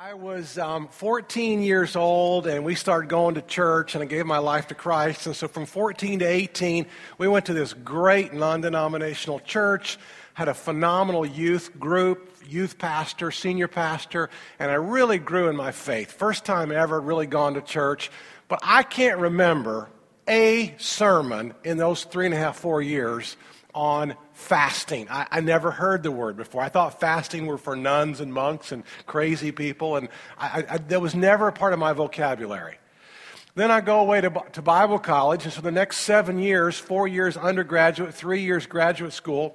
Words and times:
I 0.00 0.14
was 0.14 0.58
um, 0.58 0.86
14 0.86 1.60
years 1.60 1.96
old 1.96 2.46
and 2.46 2.64
we 2.64 2.76
started 2.76 3.10
going 3.10 3.34
to 3.34 3.42
church 3.42 3.96
and 3.96 4.04
I 4.04 4.06
gave 4.06 4.26
my 4.26 4.38
life 4.38 4.68
to 4.68 4.76
Christ. 4.76 5.26
And 5.26 5.34
so 5.34 5.48
from 5.48 5.66
14 5.66 6.20
to 6.20 6.24
18, 6.24 6.86
we 7.18 7.26
went 7.26 7.46
to 7.46 7.52
this 7.52 7.72
great 7.72 8.32
non 8.32 8.60
denominational 8.60 9.40
church, 9.40 9.98
had 10.34 10.46
a 10.46 10.54
phenomenal 10.54 11.26
youth 11.26 11.80
group, 11.80 12.32
youth 12.48 12.78
pastor, 12.78 13.32
senior 13.32 13.66
pastor, 13.66 14.30
and 14.60 14.70
I 14.70 14.74
really 14.74 15.18
grew 15.18 15.48
in 15.48 15.56
my 15.56 15.72
faith. 15.72 16.12
First 16.12 16.44
time 16.44 16.70
ever 16.70 17.00
really 17.00 17.26
gone 17.26 17.54
to 17.54 17.60
church. 17.60 18.08
But 18.46 18.60
I 18.62 18.84
can't 18.84 19.18
remember 19.18 19.88
a 20.28 20.76
sermon 20.78 21.54
in 21.64 21.76
those 21.76 22.04
three 22.04 22.26
and 22.26 22.34
a 22.36 22.38
half, 22.38 22.56
four 22.56 22.80
years 22.80 23.36
on 23.74 24.14
fasting. 24.32 25.08
I, 25.10 25.26
I, 25.30 25.40
never 25.40 25.70
heard 25.70 26.02
the 26.02 26.10
word 26.10 26.36
before. 26.36 26.62
I 26.62 26.68
thought 26.68 27.00
fasting 27.00 27.46
were 27.46 27.58
for 27.58 27.76
nuns 27.76 28.20
and 28.20 28.32
monks 28.32 28.72
and 28.72 28.82
crazy 29.06 29.52
people, 29.52 29.96
and 29.96 30.08
I, 30.38 30.64
I, 30.68 30.78
that 30.78 31.00
was 31.00 31.14
never 31.14 31.48
a 31.48 31.52
part 31.52 31.72
of 31.72 31.78
my 31.78 31.92
vocabulary. 31.92 32.78
Then 33.54 33.70
I 33.70 33.80
go 33.80 34.00
away 34.00 34.20
to, 34.20 34.32
to 34.52 34.62
Bible 34.62 34.98
college, 34.98 35.44
and 35.44 35.52
so 35.52 35.60
the 35.60 35.70
next 35.70 35.98
seven 35.98 36.38
years 36.38 36.78
four 36.78 37.06
years 37.06 37.36
undergraduate, 37.36 38.14
three 38.14 38.42
years 38.42 38.66
graduate 38.66 39.12
school 39.12 39.54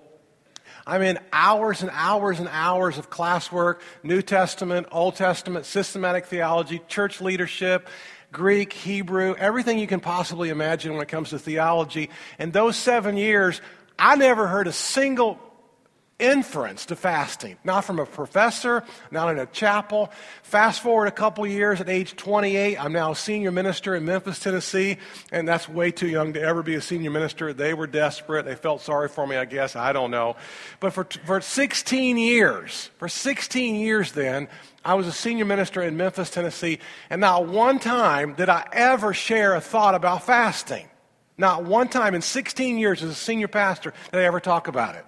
I'm 0.86 1.02
in 1.02 1.20
hours 1.32 1.82
and 1.82 1.92
hours 1.94 2.40
and 2.40 2.50
hours 2.50 2.98
of 2.98 3.10
classwork 3.10 3.80
New 4.04 4.22
Testament, 4.22 4.88
Old 4.92 5.16
Testament, 5.16 5.66
systematic 5.66 6.26
theology, 6.26 6.82
church 6.90 7.22
leadership, 7.22 7.88
Greek, 8.34 8.74
Hebrew, 8.74 9.36
everything 9.38 9.80
you 9.80 9.88
can 9.88 10.02
possibly 10.02 10.50
imagine 10.50 10.92
when 10.94 11.02
it 11.02 11.08
comes 11.08 11.30
to 11.30 11.40
theology. 11.40 12.10
And 12.38 12.52
those 12.52 12.76
seven 12.76 13.16
years, 13.16 13.62
I 13.98 14.16
never 14.16 14.48
heard 14.48 14.68
a 14.68 14.74
single 14.74 15.40
inference 16.20 16.86
to 16.86 16.96
fasting, 16.96 17.58
not 17.64 17.84
from 17.84 18.00
a 18.00 18.06
professor, 18.06 18.84
not 19.12 19.30
in 19.30 19.40
a 19.40 19.46
chapel. 19.48 20.12
Fast 20.44 20.82
forward 20.82 21.08
a 21.08 21.12
couple 21.12 21.46
years 21.46 21.82
at 21.82 21.90
age 21.90 22.16
28, 22.16 22.78
I'm 22.78 22.94
now 22.94 23.12
a 23.12 23.16
senior 23.16 23.52
minister 23.52 23.96
in 23.96 24.06
Memphis, 24.06 24.40
Tennessee, 24.40 24.98
and 25.32 25.48
that's 25.48 25.68
way 25.68 25.92
too 25.92 26.08
young 26.08 26.34
to 26.34 26.42
ever 26.42 26.64
be 26.64 26.76
a 26.76 26.82
senior 26.82 27.12
minister. 27.12 27.52
They 27.52 27.74
were 27.74 27.88
desperate. 27.88 28.46
They 28.46 28.56
felt 28.56 28.82
sorry 28.82 29.10
for 29.10 29.26
me, 29.28 29.36
I 29.36 29.46
guess. 29.46 29.76
I 29.76 29.92
don't 29.92 30.12
know. 30.12 30.36
But 30.80 30.94
for, 30.94 31.08
for 31.26 31.42
16 31.42 32.18
years, 32.18 32.90
for 32.98 33.10
16 33.10 33.76
years 33.76 34.12
then, 34.12 34.48
I 34.86 34.94
was 34.96 35.08
a 35.08 35.12
senior 35.12 35.46
minister 35.46 35.82
in 35.82 35.98
Memphis, 35.98 36.30
Tennessee, 36.30 36.80
and 37.10 37.22
not 37.22 37.48
one 37.48 37.80
time 37.80 38.34
did 38.36 38.50
I 38.50 38.68
ever 38.72 39.14
share 39.14 39.56
a 39.56 39.62
thought 39.62 39.96
about 39.96 40.26
fasting. 40.26 40.88
Not 41.38 41.64
one 41.64 41.88
time 41.88 42.16
in 42.16 42.22
16 42.22 42.78
years 42.78 43.02
as 43.02 43.10
a 43.10 43.16
senior 43.16 43.48
pastor 43.48 43.94
did 44.12 44.20
I 44.20 44.24
ever 44.24 44.40
talk 44.40 44.68
about 44.68 44.96
it. 44.96 45.06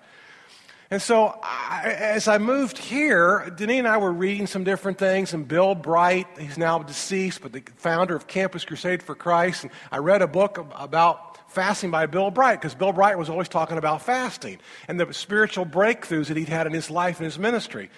And 0.92 1.02
so, 1.02 1.40
I, 1.42 1.95
as 2.00 2.28
I 2.28 2.38
moved 2.38 2.78
here, 2.78 3.52
Denise 3.58 3.80
and 3.80 3.88
I 3.88 3.98
were 3.98 4.14
reading 4.14 4.46
some 4.46 4.64
different 4.64 5.00
things, 5.00 5.34
and 5.34 5.48
Bill 5.48 5.73
Bright, 5.73 6.28
he's 6.40 6.59
now 6.59 6.78
deceased, 6.80 7.42
but 7.42 7.53
the 7.53 7.64
founder 7.76 8.16
of 8.16 8.28
Campus 8.28 8.64
Crusade 8.64 9.02
for 9.02 9.16
Christ, 9.16 9.64
and 9.64 9.73
I 9.92 9.98
read 9.98 10.22
a 10.22 10.28
book 10.28 10.64
about 10.76 11.36
fasting 11.52 11.90
by 11.90 12.06
Bill 12.06 12.30
Bright, 12.30 12.62
because 12.62 12.76
Bill 12.76 12.92
Bright 12.92 13.18
was 13.18 13.30
always 13.31 13.50
talking 13.50 13.80
about 13.80 14.03
fasting 14.03 14.59
and 14.88 15.00
the 15.00 15.12
spiritual 15.12 15.66
breakthroughs 15.66 16.28
that 16.28 16.38
he'd 16.38 16.50
had 16.50 16.68
in 16.68 16.73
his 16.73 16.92
life 16.92 17.18
and 17.18 17.26
his 17.26 17.40
ministry. 17.40 17.90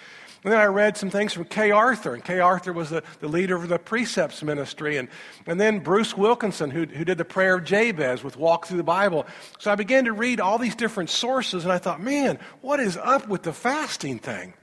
And 0.44 0.52
then 0.52 0.60
I 0.60 0.66
read 0.66 0.96
some 0.96 1.10
things 1.10 1.32
from 1.32 1.46
Kay 1.46 1.72
Arthur, 1.72 2.14
and 2.14 2.24
Kay 2.24 2.38
Arthur 2.38 2.72
was 2.72 2.90
the, 2.90 3.02
the 3.20 3.28
leader 3.28 3.56
of 3.56 3.68
the 3.68 3.78
Precepts 3.78 4.42
Ministry. 4.42 4.96
And, 4.96 5.08
and 5.46 5.60
then 5.60 5.80
Bruce 5.80 6.16
Wilkinson, 6.16 6.70
who, 6.70 6.84
who 6.84 7.04
did 7.04 7.18
the 7.18 7.24
prayer 7.24 7.56
of 7.56 7.64
Jabez 7.64 8.22
with 8.22 8.36
Walk 8.36 8.66
Through 8.66 8.76
the 8.76 8.84
Bible. 8.84 9.26
So 9.58 9.72
I 9.72 9.74
began 9.74 10.04
to 10.04 10.12
read 10.12 10.38
all 10.38 10.58
these 10.58 10.76
different 10.76 11.10
sources, 11.10 11.64
and 11.64 11.72
I 11.72 11.78
thought, 11.78 12.00
man, 12.00 12.38
what 12.60 12.78
is 12.78 12.96
up 12.96 13.28
with 13.28 13.42
the 13.42 13.52
fasting 13.52 14.20
thing? 14.20 14.54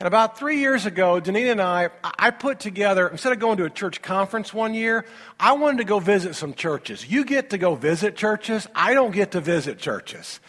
And 0.00 0.06
about 0.06 0.38
three 0.38 0.58
years 0.58 0.86
ago, 0.86 1.20
Danita 1.20 1.52
and 1.52 1.60
I, 1.60 1.88
I 2.02 2.30
put 2.30 2.60
together, 2.60 3.08
instead 3.08 3.32
of 3.32 3.38
going 3.38 3.58
to 3.58 3.64
a 3.64 3.70
church 3.70 4.02
conference 4.02 4.52
one 4.52 4.74
year, 4.74 5.04
I 5.38 5.52
wanted 5.52 5.78
to 5.78 5.84
go 5.84 5.98
visit 5.98 6.34
some 6.34 6.54
churches. 6.54 7.08
You 7.08 7.24
get 7.24 7.50
to 7.50 7.58
go 7.58 7.74
visit 7.74 8.16
churches. 8.16 8.66
I 8.74 8.94
don't 8.94 9.12
get 9.12 9.32
to 9.32 9.40
visit 9.40 9.78
churches. 9.78 10.40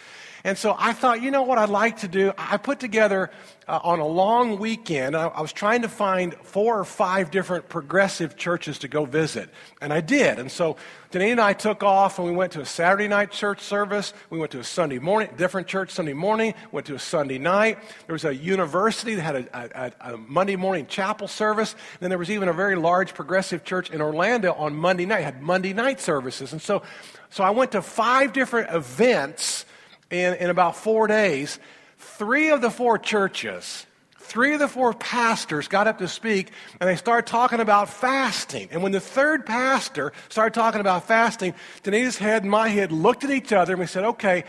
And 0.46 0.60
so 0.60 0.76
I 0.78 0.94
thought, 0.94 1.24
you 1.24 1.32
know 1.32 1.42
what 1.42 1.58
I'd 1.58 1.70
like 1.70 2.02
to 2.02 2.08
do? 2.08 2.32
I 2.38 2.58
put 2.58 2.80
together 2.80 3.32
uh, 3.68 3.80
on 3.84 4.00
a 4.00 4.06
long 4.06 4.60
weekend, 4.60 5.18
I, 5.18 5.26
I, 5.26 5.42
was 5.42 5.52
trying 5.52 5.82
to 5.82 5.90
find 5.90 6.36
four 6.36 6.80
or 6.80 6.86
five 6.86 7.32
different 7.32 7.68
progressive 7.68 8.38
churches 8.38 8.78
to 8.80 8.88
go 8.88 9.06
visit. 9.06 9.50
And 9.82 9.92
I 9.92 10.02
did. 10.02 10.38
And 10.38 10.52
so 10.52 10.76
Denise 11.10 11.32
and 11.32 11.42
I 11.42 11.54
took 11.54 11.82
off 11.82 12.20
and 12.20 12.28
we 12.28 12.36
went 12.36 12.52
to 12.52 12.62
a 12.62 12.66
Saturday 12.66 13.08
night 13.08 13.32
church 13.32 13.60
service. 13.60 14.14
We 14.30 14.38
went 14.38 14.52
to 14.52 14.60
a 14.60 14.64
Sunday 14.64 15.00
morning, 15.00 15.32
different 15.36 15.66
church 15.66 15.90
Sunday 15.90 16.14
morning, 16.14 16.54
went 16.72 16.86
to 16.86 16.94
a 16.94 17.00
Sunday 17.00 17.40
night. 17.40 17.80
There 18.06 18.14
was 18.14 18.26
a 18.26 18.36
university 18.36 19.16
that 19.16 19.24
had 19.24 19.36
a, 19.36 19.94
a, 20.00 20.14
a 20.14 20.18
Monday 20.18 20.58
morning 20.58 20.86
chapel 20.86 21.28
service. 21.28 21.72
And 21.74 22.02
then 22.02 22.10
there 22.12 22.20
was 22.20 22.30
even 22.30 22.50
a 22.50 22.54
very 22.54 22.76
large 22.76 23.16
progressive 23.16 23.64
church 23.64 23.90
in 23.90 24.00
Orlando 24.00 24.54
on 24.54 24.76
Monday 24.76 25.08
night, 25.08 25.24
had 25.24 25.42
Monday 25.42 25.74
night 25.74 26.00
services. 26.00 26.52
And 26.52 26.62
so, 26.62 26.84
so 27.32 27.44
I 27.44 27.50
went 27.50 27.72
to 27.72 27.82
five 27.82 28.32
different 28.32 28.70
events 28.72 29.66
in, 30.10 30.36
in 30.36 30.50
about 30.50 30.76
four 30.76 31.08
days, 31.08 31.60
three 31.98 32.50
of 32.50 32.62
the 32.62 32.70
four 32.70 32.98
churches, 32.98 33.86
three 34.20 34.54
of 34.54 34.60
the 34.60 34.68
four 34.68 34.94
pastors 34.94 35.68
got 35.68 35.88
up 35.88 36.00
to 36.00 36.08
speak 36.08 36.52
and 36.80 36.90
they 36.90 36.96
started 36.96 37.28
talking 37.28 37.60
about 37.60 37.90
fasting. 37.90 38.68
And 38.72 38.82
when 38.82 38.92
the 38.92 39.00
third 39.00 39.46
pastor 39.46 40.14
started 40.30 40.54
talking 40.54 40.82
about 40.82 41.08
fasting, 41.08 41.54
Denise's 41.84 42.18
head 42.18 42.44
and 42.44 42.52
my 42.52 42.70
head 42.70 42.92
looked 42.92 43.24
at 43.24 43.30
each 43.30 43.54
other 43.54 43.74
and 43.74 43.80
we 43.80 43.88
said, 43.88 44.04
okay, 44.04 44.44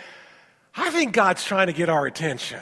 I 0.74 0.90
think 0.90 1.12
God's 1.12 1.44
trying 1.44 1.68
to 1.68 1.72
get 1.72 1.88
our 1.88 2.06
attention. 2.06 2.60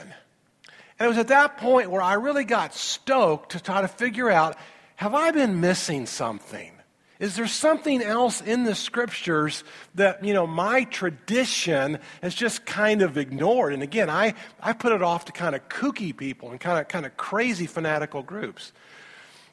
And 0.97 1.05
it 1.05 1.09
was 1.09 1.17
at 1.17 1.27
that 1.27 1.57
point 1.57 1.91
where 1.91 2.01
I 2.01 2.13
really 2.13 2.45
got 2.45 2.73
stoked 2.73 3.51
to 3.51 3.61
try 3.61 3.81
to 3.81 3.87
figure 3.87 4.29
out 4.29 4.57
have 4.97 5.13
I 5.13 5.31
been 5.31 5.59
missing 5.59 6.05
something? 6.05 6.71
Is 7.17 7.37
there 7.37 7.47
something 7.47 8.01
else 8.01 8.41
in 8.41 8.65
the 8.65 8.75
scriptures 8.75 9.63
that, 9.95 10.23
you 10.23 10.33
know, 10.33 10.45
my 10.45 10.83
tradition 10.83 11.99
has 12.21 12.35
just 12.35 12.65
kind 12.65 13.01
of 13.01 13.17
ignored? 13.17 13.73
And 13.73 13.81
again, 13.81 14.09
I, 14.09 14.33
I 14.59 14.73
put 14.73 14.91
it 14.91 15.01
off 15.01 15.25
to 15.25 15.31
kind 15.31 15.55
of 15.55 15.69
kooky 15.69 16.15
people 16.15 16.51
and 16.51 16.59
kind 16.59 16.79
of, 16.79 16.89
kind 16.89 17.05
of 17.05 17.15
crazy 17.15 17.67
fanatical 17.67 18.21
groups. 18.21 18.73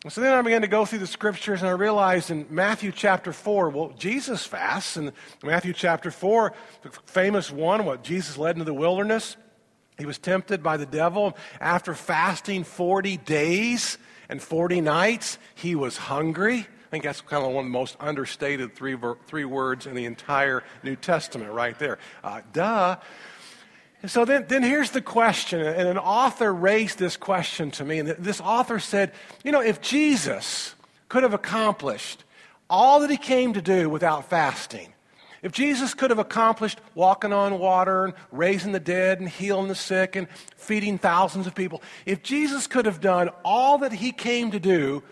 And 0.02 0.12
so 0.12 0.20
then 0.20 0.32
I 0.32 0.42
began 0.42 0.62
to 0.62 0.68
go 0.68 0.84
through 0.84 0.98
the 0.98 1.06
scriptures 1.06 1.60
and 1.60 1.68
I 1.68 1.74
realized 1.74 2.32
in 2.32 2.46
Matthew 2.50 2.90
chapter 2.90 3.32
4, 3.32 3.70
well, 3.70 3.90
Jesus 3.96 4.44
fasts. 4.44 4.96
In 4.96 5.12
Matthew 5.44 5.72
chapter 5.72 6.10
4, 6.10 6.52
the 6.82 6.90
famous 7.06 7.52
one, 7.52 7.84
what 7.84 8.02
Jesus 8.02 8.36
led 8.36 8.56
into 8.56 8.64
the 8.64 8.74
wilderness. 8.74 9.36
He 9.98 10.06
was 10.06 10.18
tempted 10.18 10.64
by 10.64 10.78
the 10.78 10.86
devil. 10.86 11.36
After 11.60 11.94
fasting 11.94 12.64
40 12.64 13.18
days 13.18 13.98
and 14.28 14.42
40 14.42 14.80
nights, 14.80 15.38
he 15.54 15.76
was 15.76 15.96
hungry 15.96 16.66
think 16.92 17.04
that's 17.04 17.22
kind 17.22 17.42
of 17.42 17.52
one 17.52 17.64
of 17.64 17.70
the 17.70 17.78
most 17.78 17.96
understated 18.00 18.74
three, 18.74 18.98
three 19.26 19.46
words 19.46 19.86
in 19.86 19.94
the 19.94 20.04
entire 20.04 20.62
New 20.82 20.94
Testament, 20.94 21.50
right 21.50 21.78
there. 21.78 21.98
Uh, 22.22 22.42
duh. 22.52 22.98
And 24.02 24.10
so 24.10 24.26
then, 24.26 24.44
then 24.46 24.62
here's 24.62 24.90
the 24.90 25.00
question, 25.00 25.60
and 25.62 25.88
an 25.88 25.96
author 25.96 26.52
raised 26.52 26.98
this 26.98 27.16
question 27.16 27.70
to 27.72 27.84
me. 27.86 27.98
And 27.98 28.10
this 28.10 28.42
author 28.42 28.78
said, 28.78 29.12
You 29.42 29.52
know, 29.52 29.62
if 29.62 29.80
Jesus 29.80 30.74
could 31.08 31.22
have 31.22 31.32
accomplished 31.32 32.24
all 32.68 33.00
that 33.00 33.08
he 33.08 33.16
came 33.16 33.54
to 33.54 33.62
do 33.62 33.88
without 33.88 34.28
fasting, 34.28 34.92
if 35.40 35.52
Jesus 35.52 35.94
could 35.94 36.10
have 36.10 36.18
accomplished 36.18 36.78
walking 36.94 37.32
on 37.32 37.58
water 37.58 38.04
and 38.04 38.14
raising 38.30 38.72
the 38.72 38.80
dead 38.80 39.18
and 39.18 39.30
healing 39.30 39.68
the 39.68 39.74
sick 39.74 40.14
and 40.14 40.28
feeding 40.58 40.98
thousands 40.98 41.46
of 41.46 41.54
people, 41.54 41.82
if 42.04 42.22
Jesus 42.22 42.66
could 42.66 42.84
have 42.84 43.00
done 43.00 43.30
all 43.46 43.78
that 43.78 43.94
he 43.94 44.12
came 44.12 44.50
to 44.50 44.60
do 44.60 45.02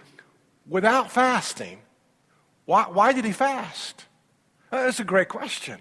without 0.71 1.11
fasting, 1.11 1.81
why, 2.65 2.85
why 2.85 3.13
did 3.13 3.27
he 3.27 3.33
fast? 3.33 4.07
Uh, 4.73 4.85
that's 4.85 5.01
a 5.01 5.05
great 5.05 5.29
question. 5.29 5.79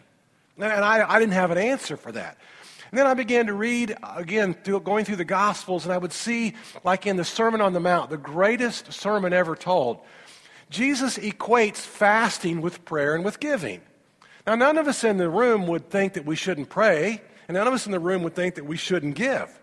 And 0.57 0.65
I, 0.65 1.09
I 1.09 1.19
didn't 1.19 1.35
have 1.35 1.51
an 1.51 1.57
answer 1.57 1.95
for 1.95 2.11
that. 2.11 2.37
And 2.91 2.97
then 2.97 3.05
I 3.05 3.13
began 3.13 3.45
to 3.45 3.53
read, 3.53 3.95
again, 4.15 4.55
through, 4.55 4.81
going 4.81 5.05
through 5.05 5.17
the 5.17 5.23
Gospels, 5.23 5.85
and 5.85 5.93
I 5.93 5.97
would 5.97 6.11
see, 6.11 6.55
like 6.83 7.05
in 7.05 7.17
the 7.17 7.23
Sermon 7.23 7.61
on 7.61 7.71
the 7.73 7.79
Mount, 7.79 8.09
the 8.09 8.17
greatest 8.17 8.91
sermon 8.91 9.31
ever 9.31 9.55
told, 9.55 9.99
Jesus 10.71 11.17
equates 11.17 11.77
fasting 11.77 12.61
with 12.61 12.83
prayer 12.85 13.13
and 13.13 13.23
with 13.23 13.39
giving. 13.39 13.81
Now, 14.47 14.55
none 14.55 14.79
of 14.79 14.87
us 14.87 15.03
in 15.03 15.17
the 15.17 15.29
room 15.29 15.67
would 15.67 15.89
think 15.91 16.13
that 16.13 16.25
we 16.25 16.35
shouldn't 16.35 16.69
pray, 16.69 17.21
and 17.47 17.55
none 17.55 17.67
of 17.67 17.73
us 17.73 17.85
in 17.85 17.91
the 17.91 17.99
room 17.99 18.23
would 18.23 18.33
think 18.33 18.55
that 18.55 18.65
we 18.65 18.77
shouldn't 18.77 19.15
give. 19.15 19.58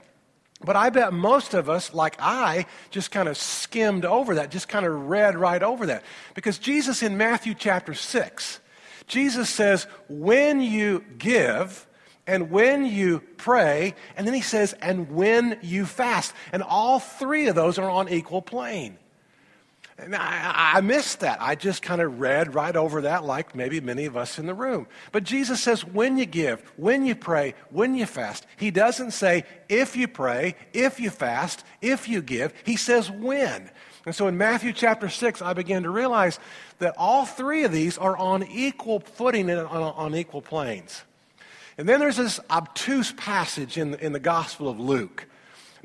But 0.67 0.75
I 0.75 0.91
bet 0.91 1.13
most 1.13 1.55
of 1.55 1.71
us, 1.71 1.95
like 1.95 2.17
I, 2.19 2.67
just 2.91 3.13
kind 3.13 3.29
of 3.29 3.37
skimmed 3.37 4.05
over 4.05 4.35
that, 4.35 4.51
just 4.51 4.69
kind 4.69 4.85
of 4.85 5.09
read 5.09 5.39
right 5.39 5.63
over 5.63 5.87
that. 5.87 6.03
Because 6.35 6.59
Jesus 6.59 7.05
in 7.05 7.17
Matthew 7.17 7.55
chapter 7.55 7.95
6, 7.95 8.61
Jesus 9.07 9.49
says, 9.49 9.87
when 10.09 10.61
you 10.61 11.05
give, 11.19 11.87
and 12.27 12.51
when 12.51 12.85
you 12.85 13.21
pray, 13.37 13.95
and 14.17 14.27
then 14.27 14.35
he 14.35 14.41
says, 14.41 14.73
and 14.83 15.13
when 15.13 15.57
you 15.63 15.87
fast. 15.87 16.35
And 16.51 16.65
all 16.65 16.99
three 16.99 17.47
of 17.47 17.55
those 17.55 17.79
are 17.79 17.89
on 17.89 18.09
equal 18.09 18.43
plane. 18.43 18.99
And 19.99 20.15
I, 20.15 20.75
I 20.75 20.81
missed 20.83 21.21
that. 21.21 21.41
I 21.41 21.55
just 21.55 21.81
kind 21.81 22.03
of 22.03 22.21
read 22.21 22.55
right 22.55 22.77
over 22.77 23.03
that, 23.03 23.25
like 23.25 23.55
maybe 23.55 23.81
many 23.81 24.05
of 24.05 24.17
us 24.17 24.39
in 24.39 24.47
the 24.47 24.55
room. 24.55 24.87
But 25.11 25.25
Jesus 25.25 25.63
says, 25.63 25.85
when 25.87 26.19
you 26.19 26.27
give, 26.27 26.61
when 26.77 27.07
you 27.07 27.15
pray, 27.15 27.55
when 27.71 27.95
you 27.95 28.05
fast. 28.05 28.47
He 28.59 28.71
doesn't 28.71 29.13
say, 29.13 29.45
if 29.71 29.97
you 29.97 30.07
pray, 30.07 30.55
if 30.75 31.01
you 31.01 31.09
fast, 31.09 31.65
if 31.81 32.09
you 32.09 32.21
give. 32.21 32.53
He 32.65 32.77
says, 32.77 33.11
when. 33.11 33.71
And 34.05 34.15
so 34.15 34.27
in 34.29 34.37
Matthew 34.37 34.73
chapter 34.75 35.09
6, 35.09 35.41
I 35.41 35.55
began 35.55 35.85
to 35.85 35.91
realize 35.91 36.39
that 36.79 36.95
all 36.99 37.25
three 37.25 37.65
of 37.65 37.73
these 37.73 37.97
are 37.97 38.17
on 38.17 38.43
equal 38.45 39.01
footing 39.01 39.49
and 39.49 39.61
on, 39.61 39.83
on 39.83 40.15
equal 40.15 40.43
planes. 40.43 41.03
And 41.79 41.89
then 41.89 42.01
there's 42.01 42.17
this 42.19 42.39
obtuse 42.51 43.13
passage 43.13 43.79
in, 43.79 43.95
in 43.95 44.13
the 44.13 44.21
Gospel 44.21 44.69
of 44.69 44.79
Luke 44.79 45.27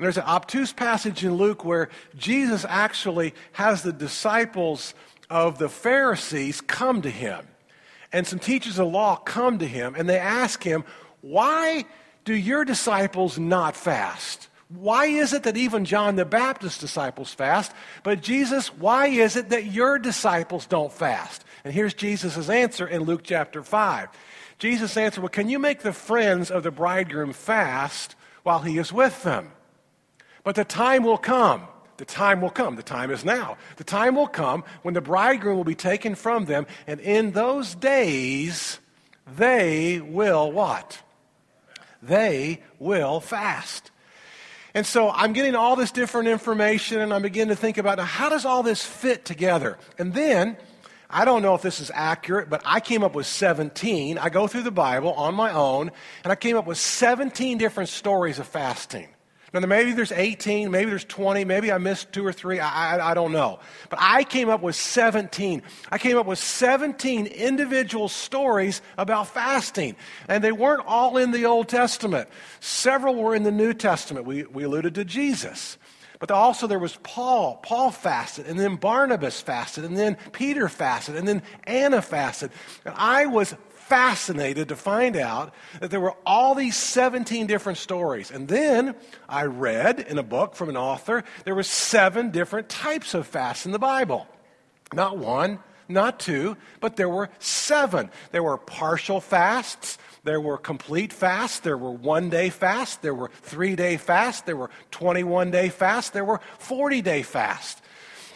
and 0.02 0.06
there's 0.06 0.18
an 0.18 0.24
obtuse 0.24 0.72
passage 0.72 1.22
in 1.22 1.36
Luke 1.36 1.64
where 1.64 1.88
Jesus 2.16 2.66
actually 2.68 3.34
has 3.52 3.84
the 3.84 3.92
disciples 3.92 4.94
of 5.30 5.58
the 5.58 5.68
Pharisees 5.68 6.60
come 6.60 7.02
to 7.02 7.08
him. 7.08 7.46
And 8.12 8.26
some 8.26 8.40
teachers 8.40 8.80
of 8.80 8.88
law 8.88 9.14
come 9.14 9.60
to 9.60 9.68
him 9.68 9.94
and 9.94 10.08
they 10.08 10.18
ask 10.18 10.60
him, 10.64 10.82
Why 11.20 11.84
do 12.24 12.34
your 12.34 12.64
disciples 12.64 13.38
not 13.38 13.76
fast? 13.76 14.48
Why 14.70 15.06
is 15.06 15.32
it 15.32 15.44
that 15.44 15.56
even 15.56 15.84
John 15.84 16.16
the 16.16 16.24
Baptist's 16.24 16.80
disciples 16.80 17.32
fast? 17.32 17.72
But 18.02 18.22
Jesus, 18.22 18.76
why 18.76 19.06
is 19.06 19.36
it 19.36 19.50
that 19.50 19.66
your 19.66 20.00
disciples 20.00 20.66
don't 20.66 20.92
fast? 20.92 21.44
And 21.62 21.72
here's 21.72 21.94
Jesus' 21.94 22.50
answer 22.50 22.88
in 22.88 23.04
Luke 23.04 23.20
chapter 23.22 23.62
5. 23.62 24.08
Jesus 24.58 24.96
answered, 24.96 25.20
Well, 25.20 25.28
can 25.28 25.48
you 25.48 25.60
make 25.60 25.82
the 25.82 25.92
friends 25.92 26.50
of 26.50 26.64
the 26.64 26.72
bridegroom 26.72 27.32
fast 27.32 28.16
while 28.42 28.62
he 28.62 28.78
is 28.78 28.92
with 28.92 29.22
them? 29.22 29.52
But 30.44 30.56
the 30.56 30.64
time 30.64 31.04
will 31.04 31.18
come. 31.18 31.62
The 31.98 32.04
time 32.04 32.40
will 32.40 32.50
come. 32.50 32.76
The 32.76 32.82
time 32.82 33.10
is 33.10 33.24
now. 33.24 33.58
The 33.76 33.84
time 33.84 34.16
will 34.16 34.26
come 34.26 34.64
when 34.82 34.94
the 34.94 35.00
bridegroom 35.00 35.56
will 35.56 35.64
be 35.64 35.74
taken 35.74 36.14
from 36.14 36.46
them, 36.46 36.66
and 36.86 37.00
in 37.00 37.32
those 37.32 37.74
days, 37.74 38.80
they 39.36 40.00
will 40.00 40.50
what? 40.50 41.00
They 42.02 42.60
will 42.78 43.20
fast. 43.20 43.90
And 44.74 44.86
so 44.86 45.10
I'm 45.10 45.32
getting 45.32 45.54
all 45.54 45.76
this 45.76 45.92
different 45.92 46.28
information, 46.28 47.00
and 47.00 47.12
I'm 47.12 47.22
beginning 47.22 47.54
to 47.54 47.60
think 47.60 47.78
about 47.78 47.98
now, 47.98 48.04
how 48.04 48.28
does 48.28 48.44
all 48.44 48.62
this 48.62 48.84
fit 48.84 49.24
together? 49.24 49.78
And 49.98 50.14
then, 50.14 50.56
I 51.10 51.26
don't 51.26 51.42
know 51.42 51.54
if 51.54 51.62
this 51.62 51.78
is 51.78 51.90
accurate, 51.94 52.48
but 52.48 52.62
I 52.64 52.80
came 52.80 53.04
up 53.04 53.14
with 53.14 53.26
17. 53.26 54.16
I 54.16 54.30
go 54.30 54.46
through 54.46 54.62
the 54.62 54.70
Bible 54.70 55.12
on 55.12 55.34
my 55.34 55.52
own, 55.52 55.90
and 56.24 56.32
I 56.32 56.36
came 56.36 56.56
up 56.56 56.66
with 56.66 56.78
17 56.78 57.58
different 57.58 57.90
stories 57.90 58.38
of 58.38 58.46
fasting. 58.48 59.08
Now, 59.52 59.66
maybe 59.66 59.92
there's 59.92 60.12
18, 60.12 60.70
maybe 60.70 60.88
there's 60.88 61.04
20, 61.04 61.44
maybe 61.44 61.70
I 61.70 61.76
missed 61.76 62.10
two 62.10 62.24
or 62.24 62.32
three, 62.32 62.58
I, 62.58 62.96
I, 62.96 63.10
I, 63.10 63.14
don't 63.14 63.32
know. 63.32 63.58
But 63.90 63.98
I 64.00 64.24
came 64.24 64.48
up 64.48 64.62
with 64.62 64.76
17. 64.76 65.62
I 65.90 65.98
came 65.98 66.16
up 66.16 66.24
with 66.24 66.38
17 66.38 67.26
individual 67.26 68.08
stories 68.08 68.80
about 68.96 69.28
fasting. 69.28 69.94
And 70.26 70.42
they 70.42 70.52
weren't 70.52 70.84
all 70.86 71.18
in 71.18 71.32
the 71.32 71.44
Old 71.44 71.68
Testament, 71.68 72.30
several 72.60 73.14
were 73.14 73.34
in 73.34 73.42
the 73.42 73.52
New 73.52 73.74
Testament. 73.74 74.24
We, 74.24 74.44
we 74.44 74.64
alluded 74.64 74.94
to 74.94 75.04
Jesus. 75.04 75.76
But 76.18 76.30
also 76.30 76.66
there 76.66 76.78
was 76.78 76.96
Paul. 77.02 77.56
Paul 77.62 77.90
fasted, 77.90 78.46
and 78.46 78.58
then 78.58 78.76
Barnabas 78.76 79.40
fasted, 79.40 79.84
and 79.84 79.98
then 79.98 80.16
Peter 80.30 80.68
fasted, 80.68 81.16
and 81.16 81.26
then 81.26 81.42
Anna 81.64 82.00
fasted. 82.00 82.52
And 82.84 82.94
I 82.96 83.26
was 83.26 83.54
fascinated 83.82 84.68
to 84.68 84.76
find 84.76 85.16
out 85.16 85.52
that 85.80 85.90
there 85.90 86.00
were 86.00 86.16
all 86.24 86.54
these 86.54 86.76
17 86.76 87.46
different 87.46 87.78
stories. 87.78 88.30
And 88.30 88.48
then 88.48 88.94
I 89.28 89.44
read 89.44 90.00
in 90.00 90.18
a 90.18 90.22
book 90.22 90.54
from 90.54 90.68
an 90.68 90.76
author, 90.76 91.24
there 91.44 91.54
were 91.54 91.62
seven 91.62 92.30
different 92.30 92.68
types 92.68 93.14
of 93.14 93.26
fasts 93.26 93.66
in 93.66 93.72
the 93.72 93.78
Bible. 93.78 94.26
Not 94.94 95.18
one, 95.18 95.58
not 95.88 96.20
two, 96.20 96.56
but 96.80 96.96
there 96.96 97.08
were 97.08 97.28
seven. 97.38 98.10
There 98.30 98.42
were 98.42 98.56
partial 98.56 99.20
fasts, 99.20 99.98
there 100.24 100.40
were 100.40 100.58
complete 100.58 101.12
fasts, 101.12 101.60
there 101.60 101.76
were 101.76 101.90
one 101.90 102.30
day 102.30 102.50
fasts, 102.50 102.96
there 102.96 103.14
were 103.14 103.30
three 103.42 103.76
day 103.76 103.96
fasts, 103.96 104.42
there 104.42 104.56
were 104.56 104.70
21 104.90 105.50
day 105.50 105.68
fasts, 105.68 106.10
there 106.10 106.24
were 106.24 106.40
40 106.58 107.02
day 107.02 107.22
fasts. 107.22 107.81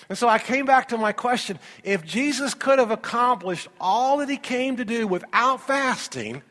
And 0.09 0.17
so 0.17 0.29
I 0.29 0.39
came 0.39 0.67
back 0.67 0.89
to 0.89 0.99
my 0.99 1.13
question 1.13 1.59
if 1.83 2.05
Jesus 2.05 2.55
could 2.55 2.79
have 2.79 2.91
accomplished 2.91 3.69
all 3.81 4.19
that 4.19 4.29
he 4.29 4.37
came 4.37 4.77
to 4.77 4.85
do 4.85 5.07
without 5.07 5.67
fasting, 5.67 6.43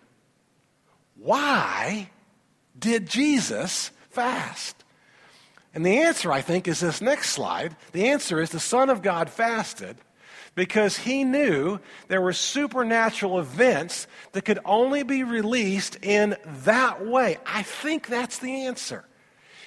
why 1.15 2.09
did 2.77 3.07
Jesus 3.07 3.91
fast? 4.09 4.83
And 5.73 5.85
the 5.85 5.99
answer, 5.99 6.31
I 6.31 6.41
think, 6.41 6.67
is 6.67 6.79
this 6.79 7.01
next 7.01 7.31
slide. 7.31 7.75
The 7.91 8.07
answer 8.09 8.39
is 8.39 8.49
the 8.49 8.59
Son 8.59 8.89
of 8.89 9.01
God 9.01 9.29
fasted 9.29 9.97
because 10.55 10.97
he 10.97 11.25
knew 11.25 11.79
there 12.07 12.21
were 12.21 12.33
supernatural 12.33 13.39
events 13.39 14.07
that 14.31 14.45
could 14.45 14.59
only 14.63 15.03
be 15.03 15.23
released 15.23 15.97
in 16.01 16.37
that 16.63 17.05
way. 17.05 17.37
I 17.45 17.63
think 17.63 18.07
that's 18.07 18.39
the 18.39 18.65
answer. 18.65 19.05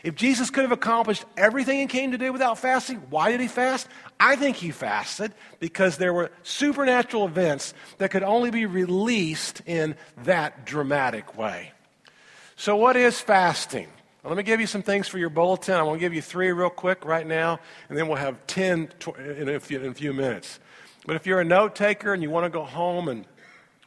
If 0.02 0.14
Jesus 0.14 0.50
could 0.50 0.62
have 0.62 0.72
accomplished 0.72 1.24
everything 1.36 1.80
he 1.80 1.86
came 1.86 2.12
to 2.12 2.18
do 2.18 2.32
without 2.32 2.58
fasting, 2.58 3.02
why 3.10 3.32
did 3.32 3.40
he 3.40 3.48
fast? 3.48 3.88
I 4.20 4.36
think 4.36 4.56
he 4.56 4.70
fasted 4.70 5.32
because 5.58 5.98
there 5.98 6.14
were 6.14 6.30
supernatural 6.42 7.26
events 7.26 7.74
that 7.98 8.10
could 8.10 8.22
only 8.22 8.50
be 8.50 8.66
released 8.66 9.62
in 9.66 9.96
that 10.24 10.64
dramatic 10.64 11.36
way. 11.36 11.72
So, 12.56 12.76
what 12.76 12.96
is 12.96 13.20
fasting? 13.20 13.88
Well, 14.22 14.32
let 14.32 14.36
me 14.36 14.42
give 14.42 14.60
you 14.60 14.66
some 14.66 14.82
things 14.82 15.08
for 15.08 15.18
your 15.18 15.30
bulletin. 15.30 15.74
I 15.74 15.82
want 15.82 15.96
to 15.96 16.00
give 16.00 16.14
you 16.14 16.22
three 16.22 16.50
real 16.50 16.70
quick 16.70 17.04
right 17.04 17.26
now, 17.26 17.60
and 17.88 17.96
then 17.96 18.08
we'll 18.08 18.16
have 18.16 18.46
10 18.46 18.90
in 19.36 19.48
a 19.48 19.60
few, 19.60 19.80
in 19.80 19.92
a 19.92 19.94
few 19.94 20.12
minutes. 20.12 20.58
But 21.06 21.16
if 21.16 21.26
you're 21.26 21.40
a 21.40 21.44
note 21.44 21.74
taker 21.74 22.12
and 22.12 22.22
you 22.22 22.30
want 22.30 22.44
to 22.44 22.50
go 22.50 22.64
home 22.64 23.08
and 23.08 23.24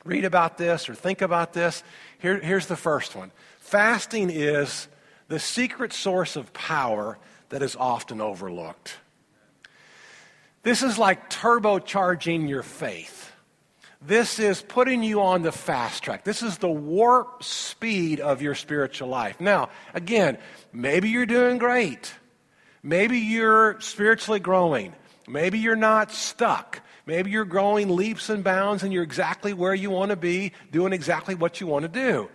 read 0.06 0.26
about 0.26 0.58
this 0.58 0.90
or 0.90 0.96
think 0.96 1.22
about 1.22 1.54
this, 1.54 1.84
here, 2.20 2.40
here's 2.40 2.68
the 2.68 2.76
first 2.76 3.16
one 3.16 3.32
fasting 3.60 4.30
is 4.30 4.88
the 5.32 5.40
secret 5.40 5.94
source 5.94 6.36
of 6.36 6.52
power 6.52 7.18
that 7.50 7.64
is 7.64 7.78
often 7.78 8.20
overlooked. 8.20 8.98
This 10.64 10.84
is 10.84 10.98
like 10.98 11.30
turbocharging 11.30 12.50
your 12.50 12.64
faith. 12.64 13.32
This 14.02 14.40
is 14.40 14.62
putting 14.62 15.04
you 15.04 15.22
on 15.22 15.42
the 15.42 15.54
fast 15.54 16.04
track. 16.04 16.26
This 16.26 16.44
is 16.44 16.58
the 16.58 16.68
warp 16.68 17.46
speed 17.46 18.20
of 18.20 18.42
your 18.42 18.56
spiritual 18.56 19.08
life. 19.08 19.40
Now, 19.40 19.70
again, 19.94 20.38
maybe 20.74 21.08
you're 21.08 21.26
doing 21.26 21.60
great. 21.60 22.14
Maybe 22.84 23.20
you're 23.20 23.80
spiritually 23.80 24.42
growing. 24.42 24.94
Maybe 25.30 25.60
you're 25.60 25.78
not 25.78 26.12
stuck. 26.12 26.82
Maybe 27.06 27.32
you're 27.32 27.46
growing 27.46 27.96
leaps 27.96 28.30
and 28.30 28.44
bounds 28.44 28.84
and 28.84 28.92
you're 28.92 29.04
exactly 29.04 29.54
where 29.54 29.74
you 29.74 29.92
want 29.92 30.10
to 30.10 30.18
be, 30.18 30.52
doing 30.74 30.92
exactly 30.92 31.36
what 31.36 31.62
you 31.62 31.68
want 31.68 31.84
to 31.84 31.90
do. 31.90 32.30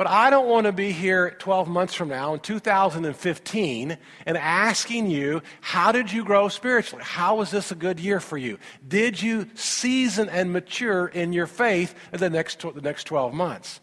But 0.00 0.06
I 0.06 0.30
don't 0.30 0.48
want 0.48 0.64
to 0.64 0.72
be 0.72 0.92
here 0.92 1.32
12 1.40 1.68
months 1.68 1.92
from 1.92 2.08
now 2.08 2.32
in 2.32 2.40
2015 2.40 3.98
and 4.24 4.38
asking 4.38 5.10
you, 5.10 5.42
how 5.60 5.92
did 5.92 6.10
you 6.10 6.24
grow 6.24 6.48
spiritually? 6.48 7.04
How 7.04 7.36
was 7.36 7.50
this 7.50 7.70
a 7.70 7.74
good 7.74 8.00
year 8.00 8.18
for 8.18 8.38
you? 8.38 8.58
Did 8.88 9.20
you 9.20 9.50
season 9.56 10.30
and 10.30 10.54
mature 10.54 11.08
in 11.08 11.34
your 11.34 11.46
faith 11.46 11.94
in 12.14 12.18
the 12.18 12.30
next, 12.30 12.60
the 12.60 12.80
next 12.80 13.04
12 13.04 13.34
months? 13.34 13.80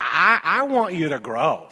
I, 0.00 0.38
I 0.44 0.62
want 0.62 0.94
you 0.94 1.08
to 1.08 1.18
grow. 1.18 1.70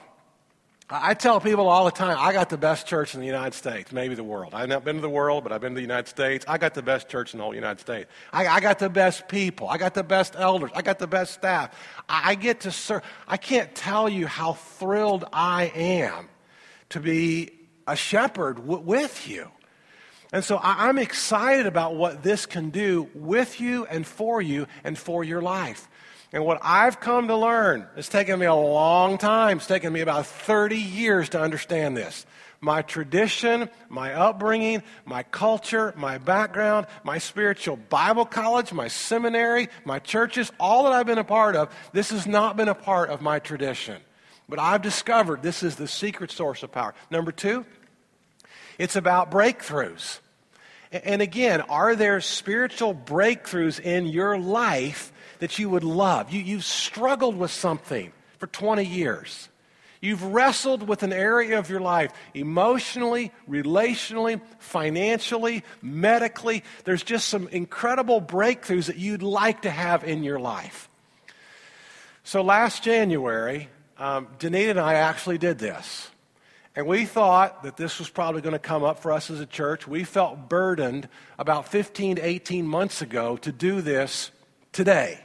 I 0.91 1.15
tell 1.15 1.41
people 1.41 1.67
all 1.67 1.87
the 1.87 1.91
time, 1.91 2.19
I 2.21 2.35
got 2.35 2.51
the 2.51 2.59
best 2.59 2.87
church 2.87 3.15
in 3.15 3.21
the 3.21 3.27
United 3.27 3.55
States, 3.55 3.91
maybe 3.91 4.15
the 4.15 4.23
world. 4.23 4.53
I've 4.53 4.69
not 4.69 4.85
been 4.85 4.97
to 4.97 5.03
the 5.03 5.09
world, 5.09 5.43
but 5.43 5.51
I've 5.51 5.63
been 5.63 5.73
to 5.73 5.77
the 5.77 5.81
United 5.81 6.09
States. 6.09 6.45
I 6.47 6.59
got 6.59 6.75
the 6.75 6.83
best 6.83 7.09
church 7.09 7.33
in 7.33 7.39
the 7.39 7.45
whole 7.45 7.55
United 7.55 7.81
States. 7.81 8.11
I, 8.35 8.47
I 8.47 8.61
got 8.61 8.79
the 8.79 8.91
best 8.91 9.27
people. 9.27 9.67
I 9.67 9.79
got 9.79 9.95
the 9.95 10.03
best 10.03 10.35
elders. 10.37 10.71
I 10.75 10.83
got 10.83 10.99
the 10.99 11.07
best 11.07 11.33
staff. 11.33 11.75
I, 12.07 12.33
I 12.33 12.35
get 12.35 12.61
to 12.61 12.71
serve. 12.71 13.03
I 13.27 13.39
can't 13.39 13.75
tell 13.75 14.11
you 14.11 14.27
how 14.27 14.53
thrilled 14.53 15.25
I 15.33 15.73
am 15.75 16.29
to 16.91 17.01
be 17.01 17.51
a 17.87 17.97
shepherd 17.97 18.57
w- 18.57 18.81
with 18.81 19.27
you. 19.27 19.49
And 20.35 20.45
so 20.45 20.57
I, 20.57 20.89
I'm 20.89 20.99
excited 20.99 21.65
about 21.65 21.97
what 21.97 22.23
this 22.23 22.45
can 22.45 22.69
do 22.69 23.09
with 23.15 23.59
you 23.59 23.87
and 23.87 24.07
for 24.07 24.43
you 24.43 24.67
and 24.83 24.99
for 24.99 25.25
your 25.25 25.41
life. 25.41 25.89
And 26.35 26.45
what 26.45 26.59
I've 26.63 26.99
come 26.99 27.29
to 27.29 27.37
learn, 27.37 27.87
it's 27.97 28.09
taken 28.09 28.41
me 28.41 28.47
a 28.47 28.55
long 28.55 29.19
time, 29.19 29.59
it's 29.59 29.69
taken 29.69 29.93
me 29.93 30.01
about 30.01 30.27
30 30.27 30.77
years 30.77 31.29
to 31.29 31.41
understand 31.41 31.97
this. 31.97 32.27
My 32.61 32.83
tradition, 32.83 33.71
my 33.89 34.13
upbringing, 34.15 34.83
my 35.05 35.23
culture, 35.23 35.95
my 35.97 36.19
background, 36.19 36.89
my 37.05 37.19
spiritual 37.19 37.77
Bible 37.77 38.25
college, 38.25 38.73
my 38.73 38.89
seminary, 38.89 39.69
my 39.85 40.01
churches, 40.01 40.51
all 40.59 40.83
that 40.85 40.93
I've 40.93 41.07
been 41.07 41.19
a 41.19 41.25
part 41.25 41.55
of, 41.55 41.73
this 41.93 42.11
has 42.11 42.27
not 42.27 42.57
been 42.57 42.69
a 42.69 42.75
part 42.75 43.11
of 43.11 43.23
my 43.23 43.39
tradition. 43.39 44.03
But 44.49 44.59
I've 44.59 44.83
discovered 44.83 45.41
this 45.41 45.63
is 45.63 45.77
the 45.77 45.87
secret 45.87 46.33
source 46.33 46.65
of 46.65 46.73
power. 46.73 46.95
Number 47.13 47.31
two, 47.31 47.65
it's 48.77 48.97
about 48.97 49.31
breakthroughs. 49.31 50.19
And 50.91 51.23
again, 51.23 51.61
are 51.61 51.95
there 51.95 52.21
spiritual 52.21 52.93
breakthroughs 52.93 53.79
in 53.79 54.07
your 54.07 54.37
life 54.37 55.13
that 55.45 55.59
you 55.59 55.69
would 55.69 55.85
love. 55.85 56.33
You, 56.33 56.41
you've 56.41 56.65
struggled 56.65 57.37
with 57.37 57.51
something 57.51 58.11
for 58.39 58.47
20 58.47 58.83
years. 58.83 59.51
You've 60.01 60.23
wrestled 60.23 60.89
with 60.89 61.03
an 61.03 61.13
area 61.13 61.59
of 61.59 61.69
your 61.69 61.81
life 61.81 62.13
emotionally, 62.33 63.31
relationally, 63.47 64.41
financially, 64.59 65.63
medically. 65.83 66.65
There's 66.85 67.03
just 67.03 67.29
some 67.29 67.49
incredible 67.49 68.23
breakthroughs 68.23 68.87
that 68.87 68.97
you'd 68.97 69.23
like 69.23 69.61
to 69.63 69.71
have 69.71 70.03
in 70.03 70.25
your 70.25 70.41
life. 70.41 70.89
So 72.23 72.41
last 72.41 72.83
January, 72.83 73.69
um, 73.99 74.29
Danita 74.39 74.71
and 74.71 74.81
I 74.81 74.95
actually 74.95 75.37
did 75.37 75.59
this. 75.59 76.09
And 76.75 76.87
we 76.87 77.05
thought 77.05 77.65
that 77.65 77.77
this 77.77 77.99
was 77.99 78.09
probably 78.09 78.41
going 78.41 78.55
to 78.55 78.59
come 78.59 78.83
up 78.83 79.01
for 79.01 79.13
us 79.13 79.31
as 79.31 79.41
a 79.41 79.47
church. 79.47 79.87
We 79.87 80.05
felt 80.05 80.49
burdened 80.49 81.07
about 81.39 81.69
15 81.69 82.17
to 82.17 82.23
18 82.27 82.67
months 82.67 83.03
ago 83.03 83.37
to 83.37 83.53
do 83.53 83.83
this 83.83 84.31
today, 84.73 85.24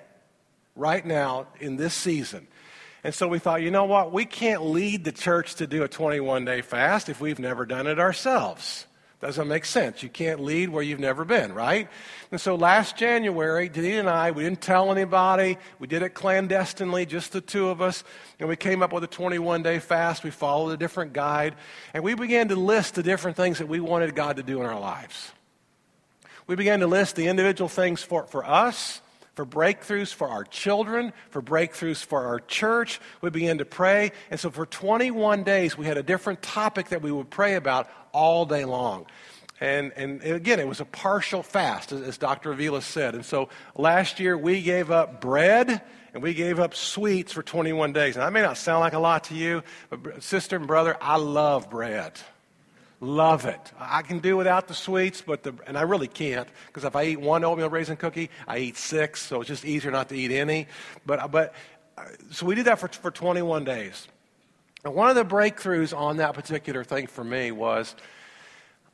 right 0.80 1.06
now, 1.06 1.48
in 1.60 1.76
this 1.76 1.94
season. 1.94 2.48
And 3.04 3.14
so 3.14 3.28
we 3.28 3.40
thought, 3.40 3.62
you 3.62 3.72
know 3.72 3.86
what? 3.86 4.12
We 4.12 4.26
can't 4.26 4.66
lead 4.66 5.04
the 5.06 5.12
church 5.12 5.56
to 5.56 5.68
do 5.68 5.84
a 5.84 5.88
21 5.88 6.46
day 6.46 6.62
fast 6.62 7.10
if 7.10 7.22
we've 7.22 7.40
never 7.40 7.66
done 7.66 7.88
it 7.88 8.00
ourselves. 8.00 8.86
Doesn't 9.22 9.50
make 9.50 9.66
sense. 9.66 10.02
You 10.02 10.08
can't 10.08 10.40
lead 10.40 10.70
where 10.70 10.82
you've 10.82 11.00
never 11.00 11.26
been, 11.26 11.54
right? 11.54 11.90
And 12.32 12.40
so 12.40 12.56
last 12.56 12.96
January, 12.96 13.68
Denise 13.68 14.00
and 14.00 14.10
I, 14.10 14.32
we 14.32 14.44
didn't 14.44 14.62
tell 14.62 14.92
anybody. 14.92 15.58
We 15.78 15.88
did 15.88 16.04
it 16.04 16.14
clandestinely, 16.14 17.06
just 17.06 17.34
the 17.34 17.42
two 17.42 17.68
of 17.68 17.82
us. 17.82 18.06
And 18.40 18.48
we 18.48 18.56
came 18.56 18.82
up 18.82 18.94
with 18.94 19.04
a 19.04 19.08
21 19.08 19.62
day 19.62 19.80
fast. 19.80 20.24
We 20.24 20.32
followed 20.32 20.72
a 20.72 20.78
different 20.78 21.12
guide. 21.12 21.56
And 21.94 22.02
we 22.02 22.14
began 22.14 22.48
to 22.48 22.56
list 22.56 22.96
the 22.96 23.04
different 23.04 23.36
things 23.36 23.58
that 23.58 23.68
we 23.68 23.82
wanted 23.82 24.16
God 24.16 24.38
to 24.38 24.44
do 24.44 24.62
in 24.62 24.66
our 24.66 24.80
lives. 24.80 25.34
We 26.48 26.56
began 26.56 26.80
to 26.80 26.88
list 26.88 27.18
the 27.18 27.28
individual 27.28 27.68
things 27.68 28.02
for, 28.02 28.26
for 28.26 28.46
us 28.46 29.02
for 29.40 29.46
breakthroughs 29.46 30.14
for 30.14 30.28
our 30.28 30.44
children, 30.44 31.14
for 31.30 31.42
breakthroughs 31.42 32.04
for 32.04 32.26
our 32.26 32.42
church. 32.42 33.00
We 33.22 33.30
began 33.30 33.60
to 33.60 33.64
pray. 33.64 34.12
And 34.30 34.38
so 34.38 34.50
for 34.50 34.66
21 34.66 35.44
days, 35.44 35.78
we 35.78 35.86
had 35.86 35.98
a 35.98 36.04
different 36.04 36.42
topic 36.42 36.90
that 36.90 37.02
we 37.02 37.10
would 37.10 37.30
pray 37.30 37.56
about 37.56 37.90
all 38.12 38.46
day 38.46 38.66
long. 38.66 39.06
And, 39.62 39.94
and, 39.94 40.22
again, 40.24 40.60
it 40.60 40.68
was 40.68 40.82
a 40.82 40.86
partial 40.86 41.42
fast, 41.42 41.94
as, 41.94 42.02
as 42.02 42.18
Dr. 42.18 42.52
Avila 42.52 42.82
said. 42.82 43.16
And 43.16 43.24
so 43.24 43.48
last 43.78 44.20
year, 44.20 44.38
we 44.38 44.62
gave 44.62 44.92
up 44.92 45.22
bread 45.22 45.84
and 46.14 46.22
we 46.22 46.34
gave 46.34 46.60
up 46.60 46.76
sweets 46.76 47.32
for 47.32 47.42
21 47.42 47.94
days. 47.94 48.18
And 48.18 48.24
that 48.24 48.34
may 48.34 48.42
not 48.42 48.58
sound 48.58 48.82
like 48.82 48.92
a 48.92 49.00
lot 49.00 49.24
to 49.26 49.36
you, 49.36 49.64
but 49.90 50.22
sister 50.22 50.58
and 50.58 50.68
brother, 50.68 50.98
I 51.00 51.16
love 51.16 51.70
bread. 51.70 52.20
Love 53.02 53.46
it. 53.46 53.72
I 53.80 54.02
can 54.02 54.20
do 54.20 54.36
without 54.36 54.68
the 54.68 54.74
sweets, 54.74 55.22
but 55.22 55.44
the, 55.44 55.54
and 55.66 55.78
I 55.78 55.84
really 55.84 56.08
can't 56.08 56.50
because 56.68 56.84
if 56.84 56.96
I 56.96 57.06
eat 57.06 57.22
one 57.22 57.46
oatmeal 57.46 57.70
raisin 57.70 57.96
cookie, 57.96 58.30
I 58.46 58.58
eat 58.58 58.78
six, 58.78 59.22
so 59.22 59.40
it's 59.40 59.48
just 59.48 59.64
easier 59.64 59.90
not 59.90 60.10
to 60.10 60.16
eat 60.16 60.32
any. 60.32 60.68
But, 61.06 61.32
but 61.32 61.54
uh, 61.98 62.04
so 62.32 62.46
we 62.46 62.56
did 62.56 62.66
that 62.66 62.80
for, 62.80 62.90
for 62.90 63.10
21 63.10 63.64
days. 63.64 64.08
And 64.84 64.94
one 64.94 65.10
of 65.10 65.16
the 65.16 65.24
breakthroughs 65.24 65.98
on 65.98 66.18
that 66.18 66.34
particular 66.34 66.84
thing 66.84 67.08
for 67.08 67.24
me 67.24 67.52
was 67.52 67.96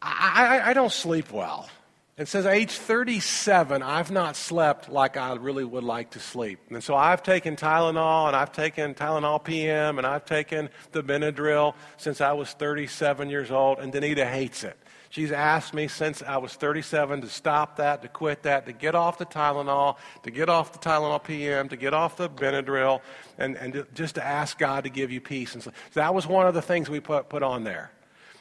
I, 0.01 0.59
I, 0.59 0.69
I 0.69 0.73
don't 0.73 0.91
sleep 0.91 1.31
well. 1.31 1.67
And 2.17 2.25
says, 2.29 2.45
age 2.45 2.71
37, 2.71 3.83
I've 3.83 4.09
not 4.09 4.37
slept 4.37 4.87
like 4.87 5.17
I 5.17 5.33
really 5.33 5.65
would 5.65 5.83
like 5.83 6.11
to 6.11 6.19
sleep. 6.21 6.59
And 6.69 6.81
so 6.81 6.95
I've 6.95 7.23
taken 7.23 7.57
Tylenol, 7.57 8.27
and 8.27 8.35
I've 8.37 8.53
taken 8.53 8.93
Tylenol 8.93 9.43
PM, 9.43 9.97
and 9.97 10.07
I've 10.07 10.23
taken 10.23 10.69
the 10.93 11.03
Benadryl 11.03 11.73
since 11.97 12.21
I 12.21 12.31
was 12.31 12.53
37 12.53 13.29
years 13.29 13.51
old, 13.51 13.79
and 13.79 13.91
Danita 13.91 14.25
hates 14.25 14.63
it. 14.63 14.77
She's 15.09 15.33
asked 15.33 15.73
me 15.73 15.89
since 15.89 16.23
I 16.23 16.37
was 16.37 16.53
37 16.53 17.21
to 17.21 17.27
stop 17.27 17.77
that, 17.77 18.01
to 18.01 18.07
quit 18.07 18.43
that, 18.43 18.65
to 18.65 18.71
get 18.71 18.95
off 18.95 19.17
the 19.17 19.25
Tylenol, 19.25 19.97
to 20.23 20.31
get 20.31 20.47
off 20.47 20.71
the 20.71 20.79
Tylenol 20.79 21.21
PM, 21.21 21.67
to 21.67 21.75
get 21.75 21.93
off 21.93 22.15
the 22.15 22.29
Benadryl, 22.29 23.01
and, 23.37 23.57
and 23.57 23.73
to, 23.73 23.87
just 23.93 24.15
to 24.15 24.25
ask 24.25 24.57
God 24.57 24.85
to 24.85 24.89
give 24.89 25.11
you 25.11 25.19
peace. 25.19 25.53
And 25.53 25.61
so, 25.61 25.71
that 25.93 26.13
was 26.13 26.25
one 26.25 26.47
of 26.47 26.53
the 26.53 26.61
things 26.61 26.89
we 26.89 27.01
put, 27.01 27.27
put 27.27 27.43
on 27.43 27.65
there. 27.65 27.91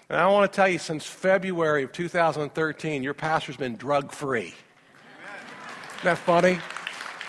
And 0.08 0.18
I 0.18 0.26
want 0.26 0.50
to 0.50 0.54
tell 0.54 0.68
you, 0.68 0.78
since 0.78 1.06
February 1.06 1.84
of 1.84 1.92
2013, 1.92 3.02
your 3.02 3.14
pastor's 3.14 3.56
been 3.56 3.76
drug 3.76 4.12
free. 4.12 4.54
Isn't 5.96 6.04
that 6.04 6.18
funny? 6.18 6.58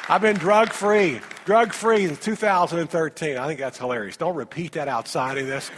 I've 0.09 0.21
been 0.21 0.35
drug 0.35 0.73
free, 0.73 1.21
drug 1.45 1.71
free 1.71 2.05
since 2.07 2.19
2013. 2.19 3.37
I 3.37 3.47
think 3.47 3.59
that's 3.59 3.77
hilarious. 3.77 4.17
Don't 4.17 4.35
repeat 4.35 4.73
that 4.73 4.87
outside 4.87 5.37
of 5.37 5.47
this, 5.47 5.71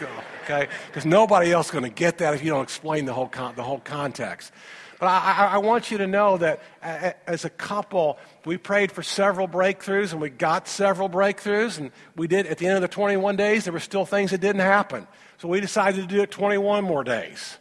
okay? 0.43 0.67
Because 0.87 1.05
nobody 1.05 1.51
else 1.51 1.67
is 1.67 1.71
going 1.71 1.83
to 1.83 1.89
get 1.89 2.17
that 2.17 2.33
if 2.33 2.43
you 2.43 2.49
don't 2.49 2.63
explain 2.63 3.05
the 3.05 3.13
whole, 3.13 3.27
con- 3.27 3.55
the 3.55 3.63
whole 3.63 3.79
context. 3.79 4.51
But 4.99 5.07
I, 5.07 5.49
I, 5.53 5.57
want 5.59 5.91
you 5.91 5.99
to 5.99 6.07
know 6.07 6.37
that 6.37 6.61
as 6.81 7.45
a 7.45 7.51
couple, 7.51 8.17
we 8.45 8.57
prayed 8.57 8.91
for 8.91 9.03
several 9.03 9.47
breakthroughs 9.47 10.11
and 10.11 10.19
we 10.19 10.31
got 10.31 10.67
several 10.67 11.07
breakthroughs. 11.07 11.77
And 11.77 11.91
we 12.15 12.27
did, 12.27 12.47
at 12.47 12.57
the 12.57 12.65
end 12.65 12.75
of 12.77 12.81
the 12.81 12.87
21 12.87 13.35
days, 13.35 13.65
there 13.65 13.73
were 13.73 13.79
still 13.79 14.05
things 14.05 14.31
that 14.31 14.41
didn't 14.41 14.61
happen. 14.61 15.07
So 15.37 15.47
we 15.47 15.61
decided 15.61 16.01
to 16.01 16.15
do 16.15 16.23
it 16.23 16.31
21 16.31 16.83
more 16.83 17.03
days. 17.03 17.57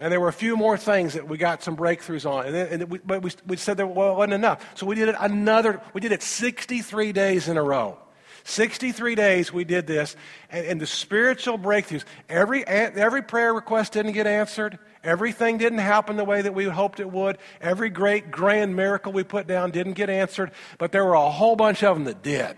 And 0.00 0.10
there 0.10 0.18
were 0.18 0.28
a 0.28 0.32
few 0.32 0.56
more 0.56 0.76
things 0.76 1.14
that 1.14 1.28
we 1.28 1.36
got 1.38 1.62
some 1.62 1.76
breakthroughs 1.76 2.28
on. 2.28 2.46
And, 2.46 2.54
then, 2.54 2.68
and 2.72 2.90
we, 2.90 2.98
but 2.98 3.22
we, 3.22 3.30
we 3.46 3.56
said 3.56 3.76
there 3.76 3.86
wasn't 3.86 4.32
enough. 4.32 4.76
So 4.76 4.86
we 4.86 4.96
did 4.96 5.10
it 5.10 5.14
another, 5.20 5.80
we 5.92 6.00
did 6.00 6.10
it 6.10 6.22
63 6.22 7.12
days 7.12 7.48
in 7.48 7.58
a 7.58 7.62
row. 7.62 7.96
63 8.44 9.14
days 9.14 9.52
we 9.52 9.64
did 9.64 9.86
this. 9.86 10.16
And, 10.50 10.66
and 10.66 10.80
the 10.80 10.86
spiritual 10.86 11.58
breakthroughs, 11.58 12.04
every, 12.28 12.66
every 12.66 13.22
prayer 13.22 13.52
request 13.54 13.92
didn't 13.92 14.12
get 14.12 14.26
answered. 14.26 14.78
Everything 15.02 15.58
didn't 15.58 15.78
happen 15.78 16.16
the 16.16 16.24
way 16.24 16.42
that 16.42 16.54
we 16.54 16.64
hoped 16.64 17.00
it 17.00 17.10
would. 17.10 17.38
Every 17.60 17.90
great, 17.90 18.30
grand 18.30 18.76
miracle 18.76 19.12
we 19.12 19.24
put 19.24 19.46
down 19.46 19.70
didn't 19.70 19.94
get 19.94 20.10
answered. 20.10 20.52
But 20.78 20.92
there 20.92 21.04
were 21.04 21.14
a 21.14 21.30
whole 21.30 21.56
bunch 21.56 21.82
of 21.82 21.96
them 21.96 22.04
that 22.04 22.22
did. 22.22 22.56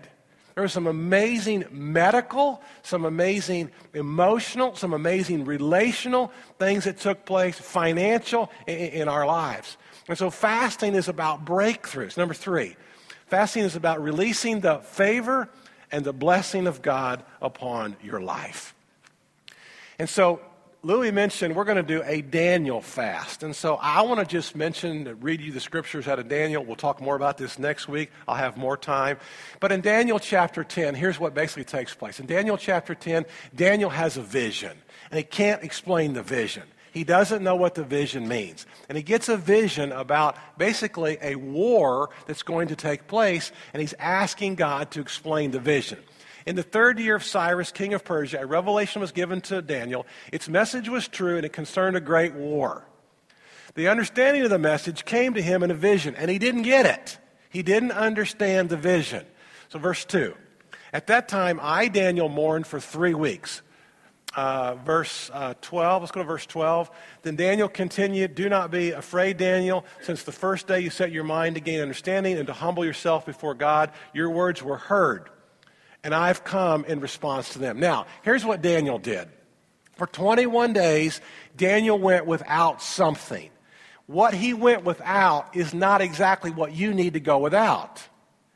There 0.55 0.63
were 0.63 0.67
some 0.69 0.85
amazing 0.85 1.65
medical, 1.71 2.61
some 2.83 3.05
amazing 3.05 3.71
emotional, 3.93 4.75
some 4.75 4.93
amazing 4.93 5.45
relational 5.45 6.31
things 6.59 6.83
that 6.83 6.97
took 6.97 7.25
place, 7.25 7.57
financial 7.57 8.51
in, 8.67 8.77
in 8.77 9.07
our 9.07 9.25
lives. 9.25 9.77
And 10.07 10.17
so 10.17 10.29
fasting 10.29 10.95
is 10.95 11.07
about 11.07 11.43
breakthroughs. 11.45 12.17
Number 12.17 12.35
three, 12.35 12.75
fasting 13.27 13.63
is 13.63 13.75
about 13.75 14.03
releasing 14.03 14.59
the 14.59 14.79
favor 14.79 15.49
and 15.93 16.03
the 16.03 16.11
blessing 16.11 16.67
of 16.67 16.81
God 16.81 17.23
upon 17.41 17.95
your 18.03 18.19
life. 18.19 18.75
And 19.99 20.09
so 20.09 20.41
Louis 20.81 21.11
mentioned 21.11 21.55
we're 21.55 21.63
going 21.63 21.77
to 21.77 21.83
do 21.83 22.01
a 22.03 22.21
Daniel 22.21 22.81
fast. 22.81 23.43
And 23.43 23.55
so 23.55 23.75
I 23.75 24.01
want 24.01 24.19
to 24.19 24.25
just 24.25 24.55
mention, 24.55 25.17
read 25.21 25.39
you 25.39 25.53
the 25.53 25.61
scriptures 25.61 26.07
out 26.09 26.19
of 26.19 26.27
Daniel. 26.27 26.65
We'll 26.65 26.75
talk 26.75 26.99
more 26.99 27.15
about 27.15 27.37
this 27.37 27.57
next 27.57 27.87
week. 27.87 28.11
I'll 28.27 28.35
have 28.35 28.57
more 28.57 28.75
time. 28.75 29.17
But 29.61 29.71
in 29.71 29.79
Daniel 29.79 30.19
chapter 30.19 30.63
10, 30.63 30.95
here's 30.95 31.19
what 31.19 31.33
basically 31.35 31.63
takes 31.63 31.93
place. 31.93 32.19
In 32.19 32.25
Daniel 32.25 32.57
chapter 32.57 32.95
10, 32.95 33.25
Daniel 33.55 33.91
has 33.91 34.17
a 34.17 34.21
vision, 34.21 34.75
and 35.09 35.17
he 35.19 35.23
can't 35.23 35.63
explain 35.63 36.13
the 36.13 36.23
vision. 36.23 36.63
He 36.93 37.03
doesn't 37.03 37.43
know 37.43 37.55
what 37.55 37.73
the 37.73 37.83
vision 37.83 38.27
means. 38.27 38.67
And 38.87 38.95
he 38.95 39.03
gets 39.03 39.27
a 39.27 39.35
vision 39.35 39.91
about 39.91 40.37
basically 40.59 41.17
a 41.21 41.35
war 41.35 42.11
that's 42.27 42.43
going 42.43 42.67
to 42.67 42.75
take 42.75 43.07
place, 43.07 43.51
and 43.73 43.81
he's 43.81 43.95
asking 43.97 44.55
God 44.55 44.91
to 44.91 45.01
explain 45.01 45.49
the 45.49 45.59
vision. 45.59 45.97
In 46.45 46.55
the 46.55 46.61
third 46.61 46.99
year 46.99 47.15
of 47.15 47.23
Cyrus, 47.23 47.71
king 47.71 47.95
of 47.95 48.05
Persia, 48.05 48.41
a 48.41 48.45
revelation 48.45 49.01
was 49.01 49.11
given 49.11 49.41
to 49.41 49.63
Daniel. 49.63 50.05
Its 50.31 50.47
message 50.47 50.87
was 50.87 51.07
true, 51.07 51.35
and 51.37 51.45
it 51.45 51.51
concerned 51.53 51.97
a 51.97 52.01
great 52.01 52.35
war. 52.35 52.85
The 53.73 53.87
understanding 53.87 54.43
of 54.43 54.51
the 54.51 54.59
message 54.59 55.03
came 55.03 55.33
to 55.33 55.41
him 55.41 55.63
in 55.63 55.71
a 55.71 55.75
vision, 55.75 56.15
and 56.15 56.29
he 56.29 56.37
didn't 56.37 56.61
get 56.61 56.85
it. 56.85 57.17
He 57.49 57.63
didn't 57.63 57.93
understand 57.93 58.69
the 58.69 58.77
vision. 58.77 59.25
So, 59.69 59.79
verse 59.79 60.05
2. 60.05 60.35
At 60.91 61.07
that 61.07 61.27
time, 61.27 61.59
I, 61.59 61.87
Daniel, 61.87 62.29
mourned 62.29 62.67
for 62.67 62.79
three 62.79 63.15
weeks. 63.15 63.63
Uh, 64.35 64.75
verse 64.75 65.29
uh, 65.33 65.53
12, 65.61 66.01
let's 66.01 66.11
go 66.11 66.21
to 66.21 66.27
verse 66.27 66.45
12. 66.45 66.89
Then 67.21 67.35
Daniel 67.35 67.69
continued, 67.69 68.33
Do 68.33 68.49
not 68.49 68.71
be 68.71 68.91
afraid, 68.91 69.37
Daniel, 69.37 69.85
since 70.01 70.23
the 70.23 70.31
first 70.31 70.67
day 70.67 70.79
you 70.79 70.89
set 70.89 71.11
your 71.11 71.23
mind 71.23 71.55
to 71.55 71.61
gain 71.61 71.81
understanding 71.81 72.37
and 72.37 72.47
to 72.47 72.53
humble 72.53 72.83
yourself 72.83 73.25
before 73.25 73.53
God, 73.53 73.91
your 74.13 74.29
words 74.29 74.63
were 74.63 74.77
heard 74.77 75.29
and 76.03 76.13
I've 76.13 76.43
come 76.43 76.85
in 76.85 76.99
response 76.99 77.49
to 77.53 77.59
them. 77.59 77.79
Now, 77.79 78.05
here's 78.23 78.43
what 78.43 78.61
Daniel 78.61 78.99
did. 78.99 79.29
For 79.95 80.07
21 80.07 80.73
days, 80.73 81.21
Daniel 81.55 81.97
went 81.97 82.25
without 82.25 82.81
something. 82.81 83.49
What 84.05 84.33
he 84.33 84.53
went 84.53 84.83
without 84.83 85.55
is 85.55 85.73
not 85.73 86.01
exactly 86.01 86.51
what 86.51 86.73
you 86.73 86.93
need 86.93 87.13
to 87.13 87.19
go 87.19 87.37
without. 87.37 88.05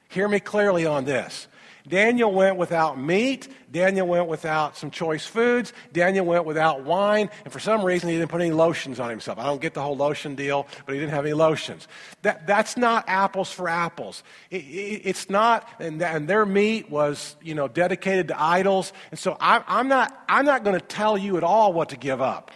Hear 0.10 0.28
me 0.28 0.40
clearly 0.40 0.86
on 0.86 1.06
this. 1.06 1.48
Daniel 1.88 2.32
went 2.32 2.58
without 2.58 3.00
meat. 3.00 3.48
Daniel 3.72 4.08
went 4.08 4.28
without 4.28 4.76
some 4.76 4.92
choice 4.92 5.26
foods. 5.26 5.74
Daniel 5.94 6.26
went 6.26 6.46
without 6.46 6.84
wine. 6.84 7.30
And 7.44 7.54
for 7.54 7.60
some 7.60 7.84
reason, 7.84 8.10
he 8.10 8.18
didn't 8.18 8.30
put 8.30 8.42
any 8.42 8.52
lotions 8.52 9.00
on 9.00 9.10
himself. 9.10 9.40
I 9.40 9.46
don't 9.46 9.62
get 9.62 9.74
the 9.74 9.82
whole 9.82 9.96
lotion 9.96 10.36
deal, 10.36 10.68
but 10.86 10.94
he 10.94 11.00
didn't 11.00 11.14
have 11.14 11.26
any 11.26 11.34
lotions. 11.34 11.88
That, 12.24 12.48
that's 12.48 12.78
not 12.78 13.06
apples 13.08 13.52
for 13.52 13.70
apples. 13.70 14.24
It, 14.50 14.64
it, 14.64 15.02
it's 15.06 15.30
not, 15.30 15.68
and, 15.80 16.02
and, 16.02 16.28
their 16.28 16.46
meat 16.46 16.90
was, 16.90 17.36
you 17.42 17.56
know, 17.56 17.68
dedicated 17.68 18.30
to 18.30 18.42
idols. 18.42 18.92
And 19.12 19.20
so 19.20 19.38
I, 19.40 19.64
I'm 19.68 19.88
not, 19.88 20.18
I'm 20.28 20.46
not 20.46 20.64
going 20.64 20.78
to 20.78 20.86
tell 20.86 21.18
you 21.18 21.38
at 21.38 21.44
all 21.44 21.74
what 21.74 21.90
to 21.90 21.98
give 21.98 22.22
up 22.22 22.52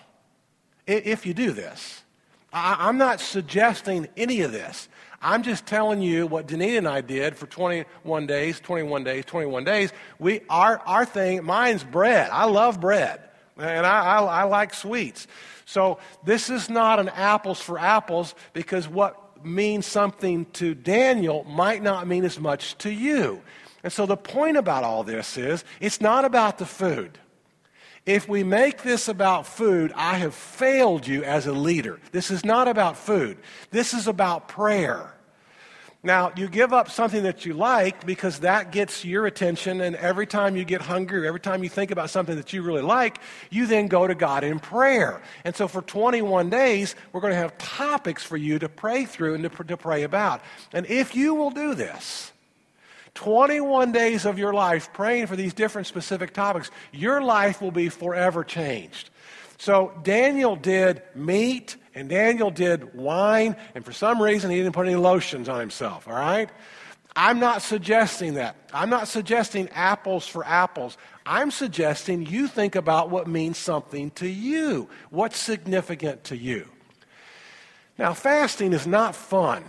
if 0.88 1.26
you 1.26 1.34
do 1.34 1.52
this. 1.52 2.04
I, 2.54 2.90
am 2.90 2.98
not 2.98 3.22
suggesting 3.22 4.08
any 4.18 4.42
of 4.42 4.52
this. 4.52 4.90
I'm 5.22 5.44
just 5.44 5.66
telling 5.66 6.01
you 6.01 6.25
what 6.25 6.48
Danita 6.48 6.80
and 6.80 6.88
I 6.88 7.01
did 7.01 7.36
for 7.36 7.46
21 7.46 8.25
days, 8.25 8.60
21 8.60 9.04
days, 9.04 9.25
21 9.25 9.63
days. 9.63 9.94
We, 10.18 10.42
our, 10.50 10.80
our 10.80 11.06
thing, 11.06 11.44
mine's 11.44 11.84
bread. 11.84 12.30
I 12.32 12.46
love 12.46 12.82
bread, 12.82 13.22
and 13.58 13.86
I, 13.86 14.18
I, 14.18 14.24
I 14.24 14.44
like 14.44 14.74
sweets. 14.74 15.28
So 15.66 16.00
this 16.25 16.50
is 16.50 16.70
not 16.70 17.00
an 17.00 17.10
apples 17.10 17.62
for 17.62 17.78
apples 17.78 18.34
because 18.54 18.88
what 18.88 19.46
means 19.46 19.86
something 19.86 20.46
to 20.54 20.74
Daniel 20.74 21.44
might 21.44 21.84
not 21.84 22.08
mean 22.08 22.25
as 22.25 22.40
much 22.40 22.78
to 22.80 22.92
you. 22.92 23.42
And 23.84 23.92
so 23.92 24.06
the 24.06 24.18
point 24.18 24.58
about 24.58 24.84
all 24.84 25.04
this 25.04 25.38
is 25.38 25.63
it's 25.80 26.01
not 26.01 26.25
about 26.25 26.58
the 26.58 26.66
food. 26.66 27.18
If 28.05 28.27
we 28.27 28.43
make 28.43 28.81
this 28.81 29.08
about 29.08 29.46
food, 29.46 29.93
I 29.96 30.15
have 30.15 30.34
failed 30.34 31.05
you 31.05 31.24
as 31.24 31.46
a 31.46 31.51
leader. 31.51 32.00
This 32.12 32.31
is 32.31 32.43
not 32.43 32.67
about 32.67 32.98
food, 32.98 33.38
this 33.70 33.93
is 33.93 34.08
about 34.08 34.48
prayer. 34.48 35.13
Now, 36.03 36.31
you 36.36 36.50
give 36.50 36.74
up 36.74 36.89
something 36.89 37.22
that 37.24 37.46
you 37.46 37.53
like 37.53 38.08
because 38.08 38.39
that 38.39 38.72
gets 38.72 39.05
your 39.05 39.27
attention, 39.27 39.81
and 39.81 39.96
every 39.96 40.25
time 40.25 40.55
you 40.58 40.65
get 40.65 40.81
hungry, 40.81 41.27
every 41.27 41.39
time 41.39 41.62
you 41.62 41.70
think 41.70 41.91
about 41.91 42.10
something 42.10 42.36
that 42.38 42.51
you 42.53 42.63
really 42.63 42.81
like, 42.81 43.20
you 43.51 43.67
then 43.67 43.86
go 43.86 44.08
to 44.08 44.15
God 44.15 44.43
in 44.43 44.58
prayer. 44.58 45.22
And 45.46 45.55
so 45.55 45.67
for 45.67 45.84
21 45.84 46.50
days, 46.50 46.96
we're 47.13 47.22
going 47.22 47.34
to 47.34 47.38
have 47.38 47.55
topics 47.60 48.24
for 48.24 48.36
you 48.36 48.58
to 48.58 48.67
pray 48.67 49.05
through 49.05 49.36
and 49.36 49.43
to, 49.43 49.63
to 49.63 49.77
pray 49.77 50.01
about. 50.01 50.41
And 50.74 50.88
if 50.88 51.15
you 51.15 51.36
will 51.36 51.51
do 51.51 51.75
this, 51.75 52.31
21 53.13 53.91
days 53.91 54.25
of 54.25 54.39
your 54.39 54.53
life 54.53 54.91
praying 54.94 55.27
for 55.27 55.36
these 55.36 55.53
different 55.53 55.88
specific 55.88 56.34
topics, 56.34 56.72
your 56.91 57.22
life 57.22 57.62
will 57.62 57.72
be 57.72 57.89
forever 57.89 58.44
changed. 58.44 59.10
So 59.58 59.94
Daniel 60.03 60.56
did 60.56 61.03
meat 61.13 61.75
and 61.94 62.10
Daniel 62.10 62.50
did 62.50 62.96
wine, 62.96 63.56
and 63.75 63.84
for 63.84 63.91
some 63.91 64.22
reason 64.22 64.50
he 64.50 64.58
didn't 64.58 64.74
put 64.74 64.88
any 64.88 64.96
lotions 64.96 65.50
on 65.50 65.60
himself, 65.60 66.08
all 66.08 66.13
right? 66.13 66.50
I'm 67.15 67.39
not 67.39 67.62
suggesting 67.62 68.36
that. 68.36 68.56
I'm 68.74 68.89
not 68.89 69.08
suggesting 69.08 69.68
apples 69.70 70.25
for 70.25 70.46
apples. 70.46 70.98
I'm 71.25 71.51
suggesting 71.51 72.25
you 72.25 72.48
think 72.48 72.75
about 72.75 73.10
what 73.10 73.27
means 73.27 73.58
something 73.58 74.12
to 74.12 74.27
you, 74.27 74.89
what's 75.10 75.38
significant 75.38 76.24
to 76.25 76.38
you. 76.38 76.68
Now, 77.98 78.13
fasting 78.13 78.74
is 78.74 78.88
not 78.88 79.15
fun. 79.15 79.63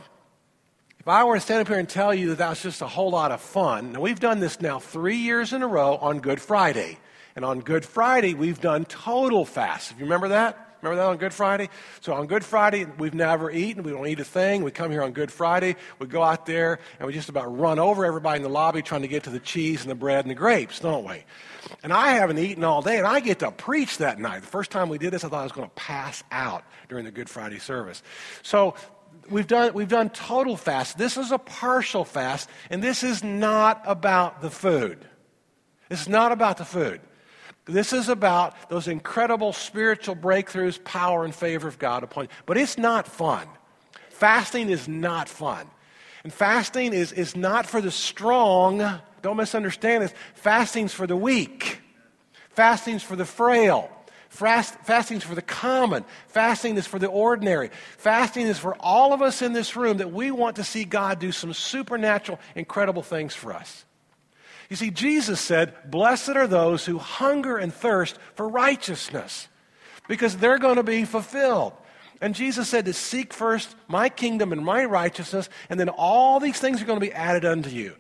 If 1.02 1.08
I 1.08 1.24
were 1.24 1.34
to 1.34 1.40
stand 1.40 1.62
up 1.62 1.66
here 1.66 1.80
and 1.80 1.88
tell 1.88 2.14
you 2.14 2.28
that 2.28 2.38
that's 2.38 2.62
just 2.62 2.80
a 2.80 2.86
whole 2.86 3.10
lot 3.10 3.32
of 3.32 3.40
fun, 3.40 3.94
now 3.94 4.00
we've 4.00 4.20
done 4.20 4.38
this 4.38 4.60
now 4.60 4.78
three 4.78 5.16
years 5.16 5.52
in 5.52 5.60
a 5.64 5.66
row 5.66 5.96
on 5.96 6.20
Good 6.20 6.40
Friday. 6.40 6.96
And 7.34 7.44
on 7.44 7.58
Good 7.58 7.84
Friday, 7.84 8.34
we've 8.34 8.60
done 8.60 8.84
total 8.84 9.44
fast. 9.44 9.90
If 9.90 9.98
you 9.98 10.04
remember 10.04 10.28
that? 10.28 10.76
Remember 10.80 11.02
that 11.02 11.08
on 11.08 11.16
Good 11.16 11.34
Friday? 11.34 11.70
So 12.02 12.12
on 12.14 12.28
Good 12.28 12.44
Friday, 12.44 12.84
we've 12.84 13.14
never 13.14 13.50
eaten. 13.50 13.82
We 13.82 13.90
don't 13.90 14.06
eat 14.06 14.20
a 14.20 14.24
thing. 14.24 14.62
We 14.62 14.70
come 14.70 14.92
here 14.92 15.02
on 15.02 15.10
Good 15.10 15.32
Friday. 15.32 15.74
We 15.98 16.06
go 16.06 16.22
out 16.22 16.46
there 16.46 16.78
and 17.00 17.06
we 17.08 17.12
just 17.12 17.28
about 17.28 17.58
run 17.58 17.80
over 17.80 18.04
everybody 18.04 18.36
in 18.36 18.44
the 18.44 18.48
lobby 18.48 18.80
trying 18.80 19.02
to 19.02 19.08
get 19.08 19.24
to 19.24 19.30
the 19.30 19.40
cheese 19.40 19.82
and 19.82 19.90
the 19.90 19.96
bread 19.96 20.24
and 20.24 20.30
the 20.30 20.36
grapes, 20.36 20.78
don't 20.78 21.04
we? 21.04 21.24
And 21.82 21.92
I 21.92 22.12
haven't 22.12 22.38
eaten 22.38 22.62
all 22.62 22.82
day, 22.82 22.98
and 22.98 23.06
I 23.06 23.20
get 23.20 23.40
to 23.40 23.50
preach 23.50 23.98
that 23.98 24.20
night. 24.20 24.42
The 24.42 24.48
first 24.48 24.70
time 24.70 24.88
we 24.88 24.98
did 24.98 25.12
this, 25.12 25.24
I 25.24 25.28
thought 25.28 25.40
I 25.40 25.44
was 25.44 25.52
going 25.52 25.68
to 25.68 25.74
pass 25.74 26.22
out 26.30 26.64
during 26.88 27.04
the 27.04 27.10
Good 27.10 27.30
Friday 27.30 27.58
service. 27.58 28.02
So 28.42 28.74
we've 29.30 29.46
done, 29.46 29.74
we've 29.74 29.88
done 29.88 30.10
total 30.10 30.56
fast. 30.56 30.98
This 30.98 31.16
is 31.16 31.32
a 31.32 31.38
partial 31.38 32.04
fast, 32.04 32.48
and 32.70 32.82
this 32.82 33.02
is 33.02 33.22
not 33.22 33.82
about 33.86 34.42
the 34.42 34.50
food. 34.50 34.98
Is 35.90 36.08
not 36.08 36.32
about 36.32 36.56
the 36.56 36.64
food. 36.64 37.00
This 37.64 37.92
is 37.92 38.08
about 38.08 38.70
those 38.70 38.88
incredible 38.88 39.52
spiritual 39.52 40.16
breakthroughs, 40.16 40.82
power, 40.82 41.24
and 41.24 41.34
favor 41.34 41.68
of 41.68 41.78
God 41.78 42.02
upon 42.02 42.24
you. 42.24 42.30
But 42.46 42.56
it's 42.56 42.78
not 42.78 43.06
fun. 43.06 43.46
Fasting 44.10 44.70
is 44.70 44.88
not 44.88 45.28
fun. 45.28 45.68
And 46.24 46.32
fasting 46.32 46.92
is, 46.92 47.12
is 47.12 47.36
not 47.36 47.66
for 47.66 47.80
the 47.80 47.90
strong. 47.90 48.78
Don't 49.22 49.36
misunderstand 49.36 50.02
this. 50.02 50.14
Fasting's 50.34 50.92
for 50.92 51.06
the 51.06 51.16
weak. 51.16 51.80
Fasting's 52.50 53.02
for 53.02 53.16
the 53.16 53.24
frail. 53.24 53.90
Fast, 54.32 54.74
fasting 54.84 55.18
is 55.18 55.24
for 55.24 55.34
the 55.34 55.42
common. 55.42 56.06
Fasting 56.28 56.78
is 56.78 56.86
for 56.86 56.98
the 56.98 57.06
ordinary. 57.06 57.70
Fasting 57.98 58.46
is 58.46 58.58
for 58.58 58.74
all 58.80 59.12
of 59.12 59.20
us 59.20 59.42
in 59.42 59.52
this 59.52 59.76
room 59.76 59.98
that 59.98 60.10
we 60.10 60.30
want 60.30 60.56
to 60.56 60.64
see 60.64 60.84
God 60.84 61.18
do 61.18 61.32
some 61.32 61.52
supernatural, 61.52 62.40
incredible 62.54 63.02
things 63.02 63.34
for 63.34 63.52
us. 63.52 63.84
You 64.70 64.76
see, 64.76 64.90
Jesus 64.90 65.38
said, 65.38 65.74
Blessed 65.90 66.30
are 66.30 66.46
those 66.46 66.86
who 66.86 66.96
hunger 66.96 67.58
and 67.58 67.74
thirst 67.74 68.16
for 68.34 68.48
righteousness, 68.48 69.48
because 70.08 70.38
they're 70.38 70.58
going 70.58 70.76
to 70.76 70.82
be 70.82 71.04
fulfilled. 71.04 71.74
And 72.22 72.34
Jesus 72.34 72.70
said 72.70 72.86
to 72.86 72.94
seek 72.94 73.34
first 73.34 73.76
my 73.86 74.08
kingdom 74.08 74.50
and 74.50 74.64
my 74.64 74.86
righteousness, 74.86 75.50
and 75.68 75.78
then 75.78 75.90
all 75.90 76.40
these 76.40 76.58
things 76.58 76.80
are 76.80 76.86
going 76.86 76.98
to 76.98 77.06
be 77.06 77.12
added 77.12 77.44
unto 77.44 77.68
you. 77.68 77.96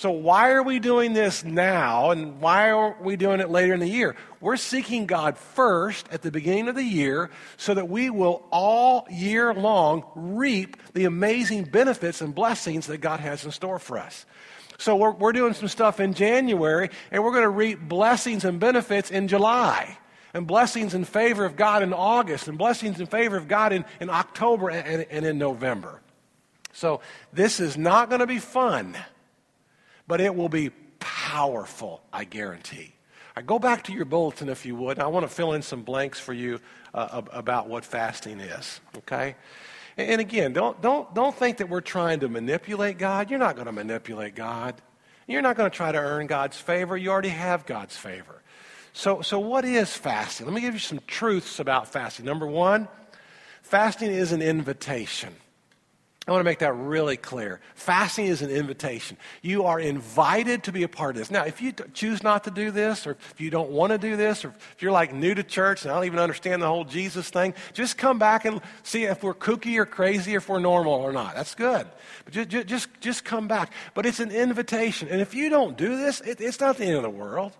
So, 0.00 0.12
why 0.12 0.52
are 0.52 0.62
we 0.62 0.78
doing 0.78 1.12
this 1.12 1.44
now 1.44 2.10
and 2.10 2.40
why 2.40 2.70
are 2.70 2.96
we 3.02 3.16
doing 3.16 3.38
it 3.40 3.50
later 3.50 3.74
in 3.74 3.80
the 3.80 3.86
year? 3.86 4.16
We're 4.40 4.56
seeking 4.56 5.04
God 5.04 5.36
first 5.36 6.08
at 6.10 6.22
the 6.22 6.30
beginning 6.30 6.68
of 6.68 6.74
the 6.74 6.82
year 6.82 7.28
so 7.58 7.74
that 7.74 7.90
we 7.90 8.08
will 8.08 8.42
all 8.50 9.06
year 9.10 9.52
long 9.52 10.04
reap 10.14 10.78
the 10.94 11.04
amazing 11.04 11.64
benefits 11.64 12.22
and 12.22 12.34
blessings 12.34 12.86
that 12.86 13.02
God 13.02 13.20
has 13.20 13.44
in 13.44 13.50
store 13.50 13.78
for 13.78 13.98
us. 13.98 14.24
So, 14.78 14.96
we're, 14.96 15.10
we're 15.10 15.32
doing 15.32 15.52
some 15.52 15.68
stuff 15.68 16.00
in 16.00 16.14
January 16.14 16.88
and 17.10 17.22
we're 17.22 17.32
going 17.32 17.42
to 17.42 17.50
reap 17.50 17.78
blessings 17.86 18.46
and 18.46 18.58
benefits 18.58 19.10
in 19.10 19.28
July 19.28 19.98
and 20.32 20.46
blessings 20.46 20.94
in 20.94 21.04
favor 21.04 21.44
of 21.44 21.56
God 21.56 21.82
in 21.82 21.92
August, 21.92 22.48
and 22.48 22.56
blessings 22.56 23.00
in 23.00 23.06
favor 23.06 23.36
of 23.36 23.48
God 23.48 23.74
in, 23.74 23.84
in 24.00 24.08
October 24.08 24.70
and, 24.70 24.86
and, 24.86 25.06
and 25.10 25.26
in 25.26 25.36
November. 25.36 26.00
So, 26.72 27.02
this 27.34 27.60
is 27.60 27.76
not 27.76 28.08
going 28.08 28.20
to 28.20 28.26
be 28.26 28.38
fun 28.38 28.96
but 30.10 30.20
it 30.20 30.34
will 30.34 30.48
be 30.48 30.70
powerful, 30.98 32.02
I 32.12 32.24
guarantee. 32.24 32.94
I 33.36 33.42
go 33.42 33.60
back 33.60 33.84
to 33.84 33.92
your 33.92 34.04
bulletin 34.04 34.48
if 34.48 34.66
you 34.66 34.74
would. 34.74 34.98
I 34.98 35.06
want 35.06 35.22
to 35.22 35.32
fill 35.32 35.52
in 35.52 35.62
some 35.62 35.84
blanks 35.84 36.18
for 36.18 36.32
you 36.32 36.58
uh, 36.92 37.22
about 37.30 37.68
what 37.68 37.84
fasting 37.84 38.40
is, 38.40 38.80
okay? 38.96 39.36
And 39.96 40.20
again, 40.20 40.52
don't, 40.52 40.82
don't, 40.82 41.14
don't 41.14 41.32
think 41.32 41.58
that 41.58 41.68
we're 41.68 41.80
trying 41.80 42.18
to 42.20 42.28
manipulate 42.28 42.98
God. 42.98 43.30
You're 43.30 43.38
not 43.38 43.54
going 43.54 43.66
to 43.66 43.72
manipulate 43.72 44.34
God. 44.34 44.82
You're 45.28 45.42
not 45.42 45.56
going 45.56 45.70
to 45.70 45.76
try 45.76 45.92
to 45.92 45.98
earn 45.98 46.26
God's 46.26 46.56
favor. 46.56 46.96
You 46.96 47.10
already 47.10 47.28
have 47.28 47.64
God's 47.64 47.96
favor. 47.96 48.42
So, 48.92 49.22
so 49.22 49.38
what 49.38 49.64
is 49.64 49.96
fasting? 49.96 50.44
Let 50.44 50.56
me 50.56 50.60
give 50.60 50.74
you 50.74 50.80
some 50.80 50.98
truths 51.06 51.60
about 51.60 51.86
fasting. 51.86 52.24
Number 52.24 52.48
one, 52.48 52.88
fasting 53.62 54.10
is 54.10 54.32
an 54.32 54.42
invitation. 54.42 55.36
I 56.28 56.32
want 56.32 56.40
to 56.40 56.44
make 56.44 56.58
that 56.58 56.74
really 56.74 57.16
clear. 57.16 57.60
Fasting 57.74 58.26
is 58.26 58.42
an 58.42 58.50
invitation. 58.50 59.16
You 59.40 59.64
are 59.64 59.80
invited 59.80 60.64
to 60.64 60.72
be 60.72 60.82
a 60.82 60.88
part 60.88 61.16
of 61.16 61.16
this. 61.16 61.30
Now, 61.30 61.44
if 61.44 61.62
you 61.62 61.72
choose 61.94 62.22
not 62.22 62.44
to 62.44 62.50
do 62.50 62.70
this, 62.70 63.06
or 63.06 63.12
if 63.32 63.40
you 63.40 63.48
don't 63.48 63.70
want 63.70 63.92
to 63.92 63.98
do 63.98 64.16
this, 64.16 64.44
or 64.44 64.48
if 64.48 64.82
you're 64.82 64.92
like 64.92 65.14
new 65.14 65.34
to 65.34 65.42
church 65.42 65.82
and 65.82 65.90
I 65.90 65.94
don't 65.94 66.04
even 66.04 66.18
understand 66.18 66.60
the 66.60 66.66
whole 66.66 66.84
Jesus 66.84 67.30
thing, 67.30 67.54
just 67.72 67.96
come 67.96 68.18
back 68.18 68.44
and 68.44 68.60
see 68.82 69.04
if 69.04 69.22
we're 69.22 69.34
kooky 69.34 69.78
or 69.78 69.86
crazy, 69.86 70.34
or 70.34 70.38
if 70.38 70.48
we're 70.50 70.60
normal 70.60 70.92
or 70.92 71.10
not. 71.10 71.34
That's 71.34 71.54
good. 71.54 71.86
But 72.26 72.34
just, 72.34 72.66
just, 72.66 73.00
just 73.00 73.24
come 73.24 73.48
back. 73.48 73.72
But 73.94 74.04
it's 74.04 74.20
an 74.20 74.30
invitation. 74.30 75.08
And 75.08 75.22
if 75.22 75.34
you 75.34 75.48
don't 75.48 75.76
do 75.76 75.96
this, 75.96 76.20
it, 76.20 76.38
it's 76.42 76.60
not 76.60 76.76
the 76.76 76.84
end 76.84 76.96
of 76.96 77.02
the 77.02 77.10
world. 77.10 77.56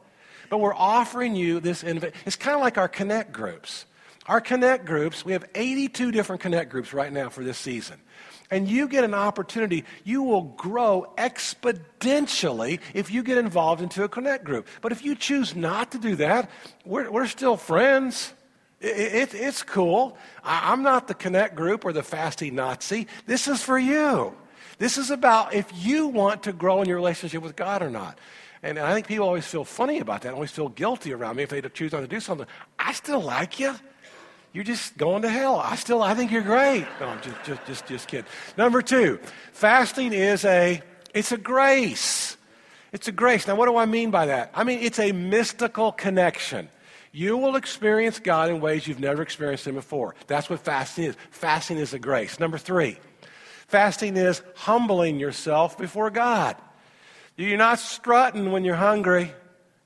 But 0.50 0.58
we're 0.58 0.74
offering 0.74 1.34
you 1.34 1.60
this 1.60 1.82
invitation. 1.82 2.20
It's 2.26 2.36
kind 2.36 2.54
of 2.54 2.60
like 2.60 2.76
our 2.76 2.88
connect 2.88 3.32
groups. 3.32 3.86
Our 4.26 4.42
connect 4.42 4.84
groups, 4.84 5.24
we 5.24 5.32
have 5.32 5.46
82 5.54 6.12
different 6.12 6.42
connect 6.42 6.70
groups 6.70 6.92
right 6.92 7.10
now 7.10 7.30
for 7.30 7.42
this 7.42 7.56
season 7.56 7.98
and 8.50 8.68
you 8.68 8.88
get 8.88 9.04
an 9.04 9.14
opportunity, 9.14 9.84
you 10.04 10.22
will 10.22 10.42
grow 10.42 11.12
exponentially 11.16 12.80
if 12.94 13.10
you 13.10 13.22
get 13.22 13.38
involved 13.38 13.80
into 13.80 14.02
a 14.02 14.08
connect 14.08 14.44
group. 14.44 14.66
But 14.80 14.92
if 14.92 15.04
you 15.04 15.14
choose 15.14 15.54
not 15.54 15.92
to 15.92 15.98
do 15.98 16.16
that, 16.16 16.50
we're, 16.84 17.10
we're 17.10 17.26
still 17.26 17.56
friends. 17.56 18.32
It, 18.80 19.32
it, 19.32 19.34
it's 19.34 19.62
cool. 19.62 20.16
I, 20.42 20.72
I'm 20.72 20.82
not 20.82 21.06
the 21.08 21.14
connect 21.14 21.54
group 21.54 21.84
or 21.84 21.92
the 21.92 22.02
fasting 22.02 22.54
Nazi. 22.54 23.06
This 23.26 23.46
is 23.46 23.62
for 23.62 23.78
you. 23.78 24.34
This 24.78 24.98
is 24.98 25.10
about 25.10 25.54
if 25.54 25.66
you 25.74 26.08
want 26.08 26.44
to 26.44 26.52
grow 26.52 26.82
in 26.82 26.88
your 26.88 26.96
relationship 26.96 27.42
with 27.42 27.54
God 27.54 27.82
or 27.82 27.90
not. 27.90 28.18
And 28.62 28.78
I 28.78 28.92
think 28.92 29.06
people 29.06 29.26
always 29.26 29.46
feel 29.46 29.64
funny 29.64 30.00
about 30.00 30.22
that, 30.22 30.34
always 30.34 30.50
feel 30.50 30.68
guilty 30.68 31.12
around 31.14 31.36
me 31.36 31.44
if 31.44 31.48
they 31.48 31.62
choose 31.62 31.92
not 31.92 32.00
to 32.00 32.06
do 32.06 32.20
something. 32.20 32.46
I 32.78 32.92
still 32.92 33.20
like 33.20 33.58
you 33.58 33.74
you're 34.52 34.64
just 34.64 34.96
going 34.96 35.22
to 35.22 35.28
hell. 35.28 35.56
I 35.56 35.76
still, 35.76 36.02
I 36.02 36.14
think 36.14 36.30
you're 36.32 36.42
great. 36.42 36.86
No, 37.00 37.16
just, 37.22 37.44
just, 37.44 37.66
just, 37.66 37.86
just 37.86 38.08
kidding. 38.08 38.26
Number 38.56 38.82
two, 38.82 39.20
fasting 39.52 40.12
is 40.12 40.44
a, 40.44 40.82
it's 41.14 41.32
a 41.32 41.36
grace. 41.36 42.36
It's 42.92 43.06
a 43.06 43.12
grace. 43.12 43.46
Now, 43.46 43.54
what 43.54 43.66
do 43.66 43.76
I 43.76 43.86
mean 43.86 44.10
by 44.10 44.26
that? 44.26 44.50
I 44.54 44.64
mean, 44.64 44.80
it's 44.80 44.98
a 44.98 45.12
mystical 45.12 45.92
connection. 45.92 46.68
You 47.12 47.36
will 47.36 47.56
experience 47.56 48.18
God 48.18 48.50
in 48.50 48.60
ways 48.60 48.86
you've 48.86 49.00
never 49.00 49.22
experienced 49.22 49.66
Him 49.66 49.74
before. 49.74 50.14
That's 50.26 50.50
what 50.50 50.60
fasting 50.60 51.04
is. 51.04 51.16
Fasting 51.30 51.78
is 51.78 51.94
a 51.94 51.98
grace. 51.98 52.38
Number 52.40 52.58
three, 52.58 52.98
fasting 53.68 54.16
is 54.16 54.42
humbling 54.54 55.18
yourself 55.18 55.78
before 55.78 56.10
God. 56.10 56.56
You're 57.36 57.56
not 57.56 57.78
strutting 57.78 58.52
when 58.52 58.64
you're 58.64 58.76
hungry. 58.76 59.32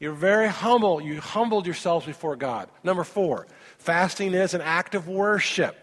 You're 0.04 0.12
very 0.12 0.48
humble. 0.48 1.00
You 1.00 1.18
humbled 1.18 1.64
yourselves 1.64 2.04
before 2.04 2.36
God. 2.36 2.68
Number 2.82 3.04
four, 3.04 3.46
Fasting 3.78 4.34
is 4.34 4.52
an 4.52 4.60
act 4.60 4.94
of 4.94 5.08
worship. 5.08 5.78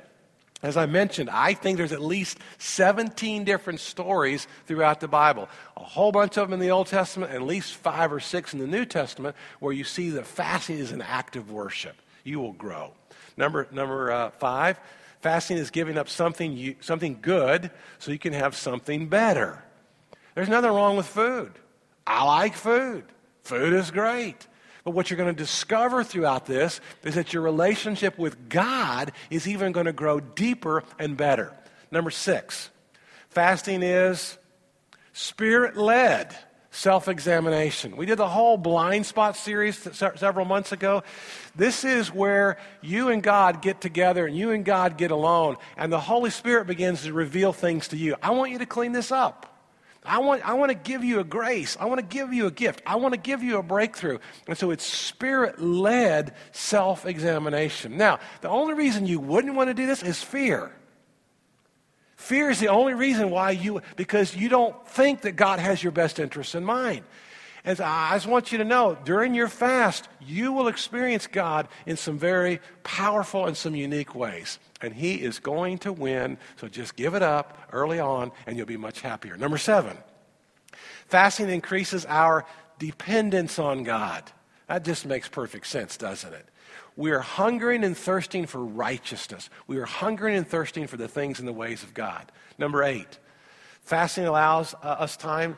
As 0.62 0.78
I 0.78 0.86
mentioned, 0.86 1.28
I 1.28 1.56
think 1.56 1.78
there's 1.78 1.92
at 1.92 2.04
least 2.04 2.38
17 2.60 3.46
different 3.46 3.80
stories 3.80 4.48
throughout 4.68 5.00
the 5.00 5.08
Bible. 5.08 5.50
A 5.76 5.84
whole 5.84 6.12
bunch 6.12 6.38
of 6.38 6.48
them 6.48 6.54
in 6.54 6.60
the 6.60 6.70
Old 6.70 6.86
Testament, 6.86 7.32
at 7.32 7.42
least 7.42 7.74
five 7.74 8.14
or 8.14 8.20
six 8.20 8.54
in 8.54 8.60
the 8.60 8.68
New 8.68 8.86
Testament, 8.86 9.36
where 9.60 9.74
you 9.74 9.84
see 9.84 10.12
that 10.12 10.28
fasting 10.28 10.78
is 10.78 10.92
an 10.92 11.02
act 11.02 11.36
of 11.36 11.50
worship. 11.50 11.96
You 12.24 12.40
will 12.40 12.54
grow. 12.54 12.92
Number, 13.38 13.68
number 13.72 14.12
uh, 14.12 14.30
five, 14.30 14.80
fasting 15.22 15.58
is 15.58 15.72
giving 15.72 15.98
up 15.98 16.08
something, 16.08 16.56
you, 16.56 16.76
something 16.80 17.18
good 17.24 17.72
so 17.98 18.12
you 18.12 18.20
can 18.20 18.34
have 18.34 18.56
something 18.56 19.08
better. 19.08 19.64
There's 20.36 20.48
nothing 20.48 20.70
wrong 20.70 20.96
with 20.96 21.08
food. 21.08 21.54
I 22.06 22.24
like 22.24 22.54
food. 22.54 23.06
Food 23.44 23.74
is 23.74 23.92
great. 23.92 24.48
But 24.84 24.92
what 24.92 25.10
you're 25.10 25.18
going 25.18 25.34
to 25.34 25.44
discover 25.44 26.04
throughout 26.04 26.46
this 26.46 26.82
is 27.04 27.16
that 27.16 27.34
your 27.34 27.44
relationship 27.44 28.18
with 28.18 28.50
God 28.50 29.12
is 29.30 29.48
even 29.48 29.72
going 29.72 29.86
to 29.86 29.94
grow 29.94 30.20
deeper 30.20 30.84
and 30.98 31.16
better. 31.16 31.54
Number 31.92 32.10
six, 32.10 32.70
fasting 33.30 33.84
is 33.84 34.38
spirit 35.14 35.78
led 35.78 36.36
self 36.72 37.08
examination. 37.08 37.96
We 37.96 38.06
did 38.06 38.18
the 38.18 38.28
whole 38.28 38.58
blind 38.58 39.06
spot 39.06 39.36
series 39.36 39.78
several 39.94 40.46
months 40.46 40.72
ago. 40.72 41.04
This 41.56 41.84
is 41.84 42.12
where 42.12 42.58
you 42.82 43.10
and 43.10 43.22
God 43.22 43.62
get 43.62 43.82
together 43.82 44.26
and 44.26 44.36
you 44.36 44.52
and 44.52 44.66
God 44.66 44.98
get 44.98 45.12
alone, 45.12 45.58
and 45.78 45.92
the 45.92 46.00
Holy 46.00 46.30
Spirit 46.32 46.66
begins 46.66 47.04
to 47.04 47.14
reveal 47.14 47.54
things 47.54 47.90
to 47.90 47.98
you. 47.98 48.16
I 48.24 48.32
want 48.32 48.52
you 48.52 48.60
to 48.60 48.66
clean 48.66 48.94
this 48.94 49.12
up. 49.12 49.51
I 50.04 50.18
want, 50.20 50.48
I 50.48 50.54
want 50.54 50.72
to 50.72 50.76
give 50.76 51.04
you 51.04 51.20
a 51.20 51.24
grace. 51.24 51.78
I 51.80 51.86
want 51.86 52.00
to 52.00 52.06
give 52.06 52.34
you 52.34 52.48
a 52.48 52.52
gift. 52.52 52.82
I 52.86 52.96
want 52.96 53.14
to 53.14 53.20
give 53.20 53.44
you 53.44 53.58
a 53.58 53.64
breakthrough. 53.64 54.18
And 54.48 54.58
so 54.58 54.72
it's 54.72 54.84
spirit 54.84 55.62
led 55.62 56.34
self 56.52 57.06
examination. 57.06 57.98
Now, 57.98 58.20
the 58.42 58.50
only 58.50 58.74
reason 58.74 59.06
you 59.06 59.20
wouldn't 59.20 59.56
want 59.56 59.70
to 59.70 59.76
do 59.76 59.86
this 59.86 60.02
is 60.02 60.24
fear. 60.24 60.72
Fear 62.16 62.50
is 62.52 62.60
the 62.60 62.70
only 62.70 62.94
reason 62.94 63.30
why 63.30 63.52
you, 63.52 63.82
because 63.96 64.36
you 64.36 64.50
don't 64.50 64.88
think 64.88 65.22
that 65.22 65.34
God 65.34 65.60
has 65.60 65.82
your 65.84 65.92
best 65.92 66.20
interests 66.20 66.56
in 66.56 66.64
mind. 66.64 67.04
And 67.64 67.80
I 67.80 68.16
just 68.16 68.28
want 68.28 68.52
you 68.52 68.58
to 68.60 68.64
know 68.64 68.98
during 69.06 69.34
your 69.36 69.48
fast, 69.48 70.08
you 70.20 70.52
will 70.52 70.68
experience 70.68 71.28
God 71.28 71.68
in 71.86 71.98
some 71.98 72.18
very 72.18 72.60
powerful 72.84 73.46
and 73.46 73.56
some 73.56 73.76
unique 73.76 74.16
ways 74.16 74.60
and 74.82 74.94
he 74.94 75.16
is 75.16 75.40
going 75.40 75.78
to 75.80 75.94
win. 75.94 76.38
So 76.58 76.68
just 76.68 76.96
give 76.96 77.14
it 77.14 77.22
up 77.22 77.58
early 77.72 78.00
on, 78.00 78.32
and 78.46 78.58
you'll 78.58 78.66
be 78.66 78.78
much 78.78 79.02
happier. 79.02 79.38
Number 79.38 79.58
seven, 79.58 79.98
fasting 81.08 81.50
increases 81.50 82.06
our 82.08 82.46
dependence 82.80 83.60
on 83.60 83.84
God. 83.84 84.24
That 84.68 84.84
just 84.84 85.06
makes 85.06 85.28
perfect 85.28 85.68
sense, 85.68 85.98
doesn't 85.98 86.34
it? 86.34 86.46
We 86.96 87.12
are 87.12 87.20
hungering 87.20 87.84
and 87.84 87.98
thirsting 87.98 88.48
for 88.48 88.64
righteousness. 88.64 89.50
We 89.68 89.78
are 89.78 89.86
hungering 89.86 90.36
and 90.36 90.48
thirsting 90.48 90.88
for 90.88 90.98
the 90.98 91.08
things 91.08 91.40
and 91.40 91.48
the 91.48 91.54
ways 91.54 91.84
of 91.84 91.94
God. 91.94 92.32
Number 92.58 92.84
eight, 92.84 93.20
fasting 93.82 94.26
allows 94.26 94.74
uh, 94.76 94.88
us 94.88 95.18
time 95.18 95.58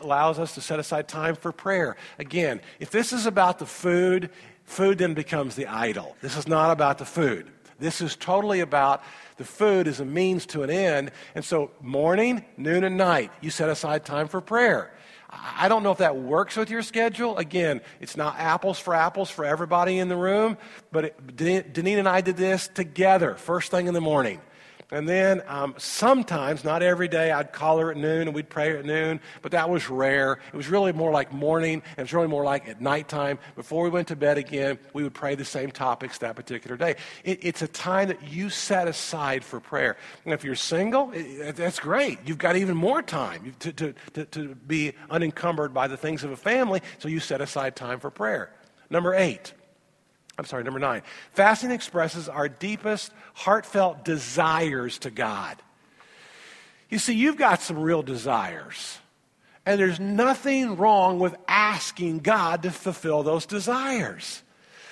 allows 0.00 0.38
us 0.38 0.54
to 0.54 0.60
set 0.60 0.78
aside 0.78 1.08
time 1.08 1.34
for 1.34 1.52
prayer. 1.52 1.96
Again, 2.18 2.60
if 2.80 2.90
this 2.90 3.12
is 3.12 3.26
about 3.26 3.58
the 3.58 3.66
food, 3.66 4.30
food 4.64 4.98
then 4.98 5.14
becomes 5.14 5.54
the 5.56 5.66
idol. 5.66 6.16
This 6.20 6.36
is 6.36 6.46
not 6.46 6.70
about 6.70 6.98
the 6.98 7.04
food. 7.04 7.50
This 7.78 8.00
is 8.00 8.14
totally 8.14 8.60
about 8.60 9.02
the 9.38 9.44
food 9.44 9.88
as 9.88 9.98
a 9.98 10.04
means 10.04 10.46
to 10.46 10.62
an 10.62 10.70
end. 10.70 11.10
And 11.34 11.44
so, 11.44 11.72
morning, 11.80 12.44
noon, 12.56 12.84
and 12.84 12.96
night, 12.96 13.32
you 13.40 13.50
set 13.50 13.68
aside 13.68 14.04
time 14.04 14.28
for 14.28 14.40
prayer. 14.40 14.92
I 15.30 15.68
don't 15.68 15.82
know 15.82 15.90
if 15.90 15.98
that 15.98 16.16
works 16.16 16.56
with 16.56 16.68
your 16.68 16.82
schedule. 16.82 17.36
Again, 17.38 17.80
it's 18.00 18.16
not 18.16 18.38
apples 18.38 18.78
for 18.78 18.94
apples 18.94 19.30
for 19.30 19.44
everybody 19.44 19.98
in 19.98 20.08
the 20.08 20.16
room, 20.16 20.58
but 20.92 21.36
Deneen 21.36 21.98
and 21.98 22.08
I 22.08 22.20
did 22.20 22.36
this 22.36 22.68
together, 22.68 23.34
first 23.34 23.70
thing 23.70 23.88
in 23.88 23.94
the 23.94 24.00
morning. 24.00 24.42
And 24.92 25.08
then 25.08 25.42
um, 25.46 25.74
sometimes, 25.78 26.64
not 26.64 26.82
every 26.82 27.08
day, 27.08 27.32
I'd 27.32 27.50
call 27.50 27.78
her 27.78 27.90
at 27.90 27.96
noon 27.96 28.28
and 28.28 28.34
we'd 28.34 28.50
pray 28.50 28.76
at 28.76 28.84
noon, 28.84 29.20
but 29.40 29.52
that 29.52 29.70
was 29.70 29.88
rare. 29.88 30.38
It 30.52 30.56
was 30.56 30.68
really 30.68 30.92
more 30.92 31.10
like 31.10 31.32
morning, 31.32 31.82
and 31.96 31.98
it 31.98 32.02
was 32.02 32.12
really 32.12 32.28
more 32.28 32.44
like 32.44 32.68
at 32.68 32.82
nighttime. 32.82 33.38
Before 33.56 33.84
we 33.84 33.88
went 33.88 34.08
to 34.08 34.16
bed 34.16 34.36
again, 34.36 34.78
we 34.92 35.02
would 35.02 35.14
pray 35.14 35.34
the 35.34 35.46
same 35.46 35.70
topics 35.70 36.18
that 36.18 36.36
particular 36.36 36.76
day. 36.76 36.96
It, 37.24 37.38
it's 37.42 37.62
a 37.62 37.68
time 37.68 38.08
that 38.08 38.22
you 38.28 38.50
set 38.50 38.86
aside 38.86 39.42
for 39.42 39.60
prayer. 39.60 39.96
And 40.26 40.34
if 40.34 40.44
you're 40.44 40.54
single, 40.54 41.10
it, 41.14 41.56
that's 41.56 41.80
great. 41.80 42.18
You've 42.26 42.36
got 42.36 42.56
even 42.56 42.76
more 42.76 43.00
time 43.00 43.54
to, 43.60 43.72
to, 43.72 43.94
to, 44.12 44.24
to 44.26 44.54
be 44.54 44.92
unencumbered 45.08 45.72
by 45.72 45.88
the 45.88 45.96
things 45.96 46.22
of 46.22 46.32
a 46.32 46.36
family, 46.36 46.82
so 46.98 47.08
you 47.08 47.18
set 47.18 47.40
aside 47.40 47.76
time 47.76 47.98
for 47.98 48.10
prayer. 48.10 48.52
Number 48.90 49.14
eight, 49.14 49.54
I'm 50.38 50.44
sorry, 50.44 50.64
number 50.64 50.80
nine. 50.80 51.02
Fasting 51.34 51.70
expresses 51.70 52.28
our 52.28 52.48
deepest, 52.48 53.12
heartfelt 53.34 54.04
desires 54.04 54.98
to 55.00 55.10
God. 55.10 55.56
You 56.88 56.98
see, 56.98 57.14
you've 57.14 57.36
got 57.36 57.62
some 57.62 57.78
real 57.78 58.02
desires. 58.02 58.98
And 59.64 59.78
there's 59.78 60.00
nothing 60.00 60.76
wrong 60.76 61.18
with 61.18 61.36
asking 61.46 62.20
God 62.20 62.64
to 62.64 62.70
fulfill 62.70 63.22
those 63.22 63.46
desires. 63.46 64.42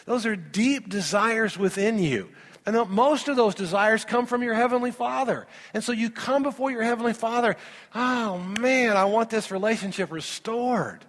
Those 0.07 0.27
are 0.27 0.37
deep 0.37 0.89
desires 0.89 1.59
within 1.59 1.99
you. 1.99 2.29
And 2.67 2.89
most 2.91 3.29
of 3.29 3.37
those 3.37 3.55
desires 3.55 4.05
come 4.05 4.27
from 4.27 4.43
your 4.43 4.55
Heavenly 4.55 4.91
Father. 4.93 5.47
And 5.75 5.83
so 5.83 5.93
you 5.93 6.11
come 6.11 6.43
before 6.43 6.71
your 6.71 6.83
Heavenly 6.83 7.15
Father, 7.15 7.57
oh 7.95 8.39
man, 8.39 8.97
I 8.97 9.07
want 9.07 9.31
this 9.31 9.51
relationship 9.51 10.13
restored. 10.13 11.05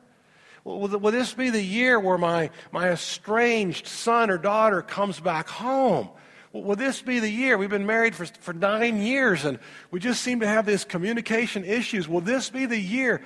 Will, 0.63 0.88
this 0.88 1.34
be 1.34 1.50
the 1.50 1.62
year 1.62 2.00
where 2.00 2.17
my, 2.17 2.52
my 2.71 2.89
estranged 2.89 3.88
son 3.88 4.30
or 4.30 4.38
daughter 4.38 4.82
comes 4.82 5.19
back 5.19 5.47
home? 5.47 6.10
Will 6.54 6.76
this 6.76 7.02
be 7.02 7.19
the 7.19 7.30
year? 7.30 7.58
We've 7.58 7.69
been 7.69 7.86
married 7.86 8.13
for, 8.13 8.26
for 8.26 8.54
nine 8.54 9.02
years 9.02 9.45
and 9.45 9.58
we 9.89 10.00
just 10.00 10.21
seem 10.21 10.41
to 10.41 10.47
have 10.47 10.65
these 10.65 10.84
communication 10.84 11.63
issues. 11.63 12.08
Will 12.08 12.21
this 12.21 12.50
be 12.50 12.65
the 12.65 12.80
year? 12.80 13.21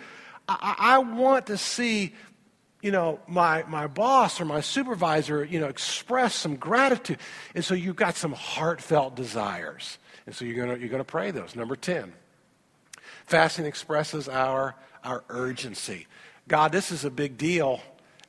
I, 0.47 0.75
I 0.77 0.97
want 0.99 1.47
to 1.47 1.57
see, 1.57 2.13
you 2.81 2.91
know, 2.91 3.19
my, 3.27 3.63
my 3.63 3.87
boss 3.87 4.39
or 4.39 4.45
my 4.45 4.61
supervisor, 4.61 5.43
you 5.43 5.59
know, 5.59 5.67
express 5.67 6.35
some 6.35 6.55
gratitude. 6.55 7.17
And 7.55 7.65
so 7.65 7.73
you've 7.73 7.95
got 7.95 8.15
some 8.15 8.31
heartfelt 8.31 9.15
desires. 9.15 9.97
And 10.27 10.35
so 10.35 10.45
you're 10.45 10.65
going 10.65 10.79
you're 10.79 10.89
going 10.89 11.03
to 11.03 11.03
pray 11.03 11.31
those. 11.31 11.55
Number 11.55 11.75
10, 11.75 12.13
fasting 13.25 13.65
expresses 13.65 14.29
our, 14.29 14.75
our 15.03 15.23
urgency. 15.29 16.07
God, 16.47 16.71
this 16.71 16.91
is 16.91 17.05
a 17.05 17.09
big 17.09 17.37
deal, 17.39 17.81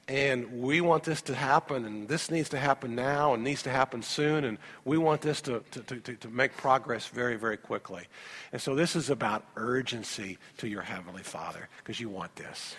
and 0.08 0.62
we 0.62 0.80
want 0.80 1.04
this 1.04 1.20
to 1.22 1.34
happen, 1.34 1.84
and 1.84 2.08
this 2.08 2.30
needs 2.30 2.48
to 2.50 2.58
happen 2.58 2.94
now, 2.94 3.34
and 3.34 3.44
needs 3.44 3.62
to 3.64 3.70
happen 3.70 4.02
soon, 4.02 4.44
and 4.44 4.56
we 4.86 4.96
want 4.96 5.20
this 5.20 5.42
to, 5.42 5.62
to, 5.72 5.82
to, 5.82 6.14
to 6.14 6.28
make 6.28 6.56
progress 6.56 7.08
very, 7.08 7.36
very 7.36 7.58
quickly. 7.58 8.04
And 8.52 8.62
so 8.62 8.74
this 8.74 8.96
is 8.96 9.10
about 9.10 9.44
urgency 9.56 10.38
to 10.58 10.68
your 10.68 10.80
Heavenly 10.80 11.22
Father, 11.22 11.68
because 11.78 12.00
you 12.00 12.08
want 12.08 12.34
this. 12.36 12.74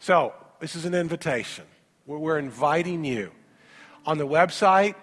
So 0.00 0.32
this 0.58 0.74
is 0.74 0.86
an 0.86 0.94
invitation. 0.94 1.64
We're 2.06 2.38
inviting 2.38 3.04
you. 3.04 3.30
On 4.06 4.16
the 4.16 4.26
website, 4.26 4.94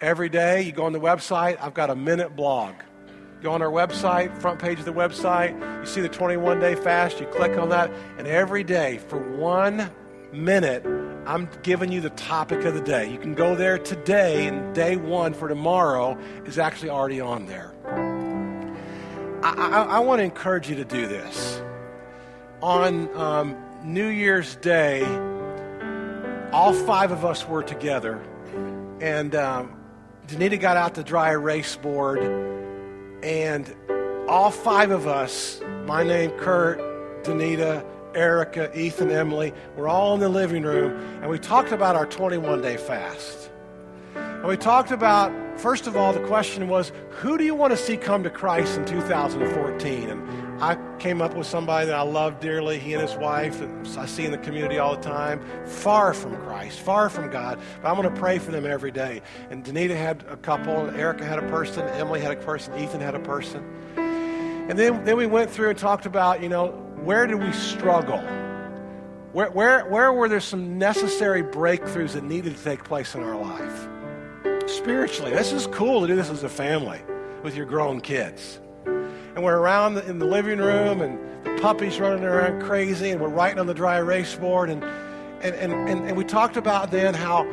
every 0.00 0.28
day, 0.28 0.62
you 0.62 0.70
go 0.70 0.84
on 0.84 0.92
the 0.92 1.00
website, 1.00 1.60
I've 1.60 1.74
got 1.74 1.90
a 1.90 1.96
minute 1.96 2.36
blog. 2.36 2.74
Go 3.44 3.52
on 3.52 3.60
our 3.60 3.70
website, 3.70 4.34
front 4.40 4.58
page 4.58 4.78
of 4.78 4.86
the 4.86 4.92
website, 4.94 5.52
you 5.80 5.84
see 5.84 6.00
the 6.00 6.08
21 6.08 6.60
day 6.60 6.74
fast, 6.74 7.20
you 7.20 7.26
click 7.26 7.58
on 7.58 7.68
that, 7.68 7.90
and 8.16 8.26
every 8.26 8.64
day 8.64 8.96
for 8.96 9.18
one 9.18 9.90
minute, 10.32 10.82
I'm 11.26 11.50
giving 11.62 11.92
you 11.92 12.00
the 12.00 12.08
topic 12.08 12.64
of 12.64 12.72
the 12.72 12.80
day. 12.80 13.12
You 13.12 13.18
can 13.18 13.34
go 13.34 13.54
there 13.54 13.78
today, 13.78 14.46
and 14.46 14.74
day 14.74 14.96
one 14.96 15.34
for 15.34 15.46
tomorrow 15.46 16.18
is 16.46 16.58
actually 16.58 16.88
already 16.88 17.20
on 17.20 17.44
there. 17.44 17.74
I, 19.42 19.52
I, 19.52 19.82
I 19.96 19.98
want 19.98 20.20
to 20.20 20.24
encourage 20.24 20.70
you 20.70 20.76
to 20.76 20.84
do 20.86 21.06
this. 21.06 21.60
On 22.62 23.14
um, 23.14 23.62
New 23.84 24.08
Year's 24.08 24.56
Day, 24.56 25.04
all 26.50 26.72
five 26.72 27.12
of 27.12 27.26
us 27.26 27.46
were 27.46 27.62
together, 27.62 28.24
and 29.02 29.34
um, 29.34 29.76
Danita 30.28 30.58
got 30.58 30.78
out 30.78 30.94
the 30.94 31.04
dry 31.04 31.32
erase 31.32 31.76
board 31.76 32.62
and 33.24 33.74
all 34.28 34.50
five 34.50 34.90
of 34.90 35.06
us, 35.06 35.60
my 35.86 36.02
name, 36.02 36.30
Kurt, 36.32 36.78
Danita, 37.24 37.84
Erica, 38.14 38.70
Ethan, 38.78 39.10
Emily, 39.10 39.54
we're 39.76 39.88
all 39.88 40.12
in 40.14 40.20
the 40.20 40.28
living 40.28 40.62
room, 40.62 40.92
and 41.22 41.30
we 41.30 41.38
talked 41.38 41.72
about 41.72 41.96
our 41.96 42.04
21 42.04 42.60
day 42.60 42.76
fast. 42.76 43.50
And 44.14 44.44
we 44.44 44.58
talked 44.58 44.90
about, 44.90 45.32
first 45.58 45.86
of 45.86 45.96
all, 45.96 46.12
the 46.12 46.24
question 46.26 46.68
was, 46.68 46.92
who 47.08 47.38
do 47.38 47.44
you 47.44 47.54
want 47.54 47.70
to 47.70 47.78
see 47.78 47.96
come 47.96 48.22
to 48.24 48.30
Christ 48.30 48.76
in 48.76 48.84
2014? 48.84 50.10
And 50.10 50.43
I 50.60 50.76
came 50.98 51.20
up 51.20 51.34
with 51.34 51.46
somebody 51.46 51.86
that 51.86 51.94
I 51.94 52.02
love 52.02 52.40
dearly, 52.40 52.78
he 52.78 52.94
and 52.94 53.02
his 53.02 53.16
wife, 53.16 53.60
I 53.96 54.06
see 54.06 54.24
in 54.24 54.30
the 54.30 54.38
community 54.38 54.78
all 54.78 54.96
the 54.96 55.02
time, 55.02 55.40
far 55.66 56.14
from 56.14 56.36
Christ, 56.36 56.80
far 56.80 57.10
from 57.10 57.30
God. 57.30 57.58
But 57.82 57.88
I'm 57.88 58.00
going 58.00 58.12
to 58.12 58.20
pray 58.20 58.38
for 58.38 58.52
them 58.52 58.64
every 58.64 58.90
day. 58.90 59.20
And 59.50 59.64
Danita 59.64 59.96
had 59.96 60.24
a 60.28 60.36
couple, 60.36 60.90
Erica 60.90 61.24
had 61.24 61.38
a 61.38 61.48
person, 61.48 61.86
Emily 61.88 62.20
had 62.20 62.32
a 62.32 62.36
person, 62.36 62.78
Ethan 62.78 63.00
had 63.00 63.14
a 63.14 63.20
person. 63.20 63.64
And 63.96 64.78
then, 64.78 65.04
then 65.04 65.16
we 65.16 65.26
went 65.26 65.50
through 65.50 65.70
and 65.70 65.78
talked 65.78 66.06
about, 66.06 66.42
you 66.42 66.48
know, 66.48 66.68
where 67.02 67.26
did 67.26 67.42
we 67.42 67.52
struggle? 67.52 68.18
Where, 69.32 69.50
where, 69.50 69.84
where 69.86 70.12
were 70.12 70.28
there 70.28 70.40
some 70.40 70.78
necessary 70.78 71.42
breakthroughs 71.42 72.12
that 72.12 72.24
needed 72.24 72.56
to 72.56 72.64
take 72.64 72.84
place 72.84 73.14
in 73.14 73.22
our 73.22 73.36
life? 73.36 73.88
Spiritually, 74.70 75.32
this 75.32 75.52
is 75.52 75.66
cool 75.66 76.02
to 76.02 76.06
do 76.06 76.16
this 76.16 76.30
as 76.30 76.44
a 76.44 76.48
family. 76.48 77.02
with 77.44 77.54
your 77.54 77.66
grown 77.66 78.00
kids. 78.00 78.58
And 79.34 79.42
we're 79.42 79.58
around 79.58 79.98
in 79.98 80.18
the 80.18 80.26
living 80.26 80.58
room 80.58 81.00
and 81.00 81.18
the 81.44 81.60
puppies 81.60 81.98
running 81.98 82.24
around 82.24 82.62
crazy 82.62 83.10
and 83.10 83.20
we're 83.20 83.28
writing 83.28 83.58
on 83.58 83.66
the 83.66 83.74
dry 83.74 83.98
erase 83.98 84.34
board. 84.34 84.70
And, 84.70 84.84
and, 85.42 85.54
and, 85.54 85.72
and, 85.88 86.06
and 86.08 86.16
we 86.16 86.24
talked 86.24 86.56
about 86.56 86.90
then 86.90 87.14
how 87.14 87.46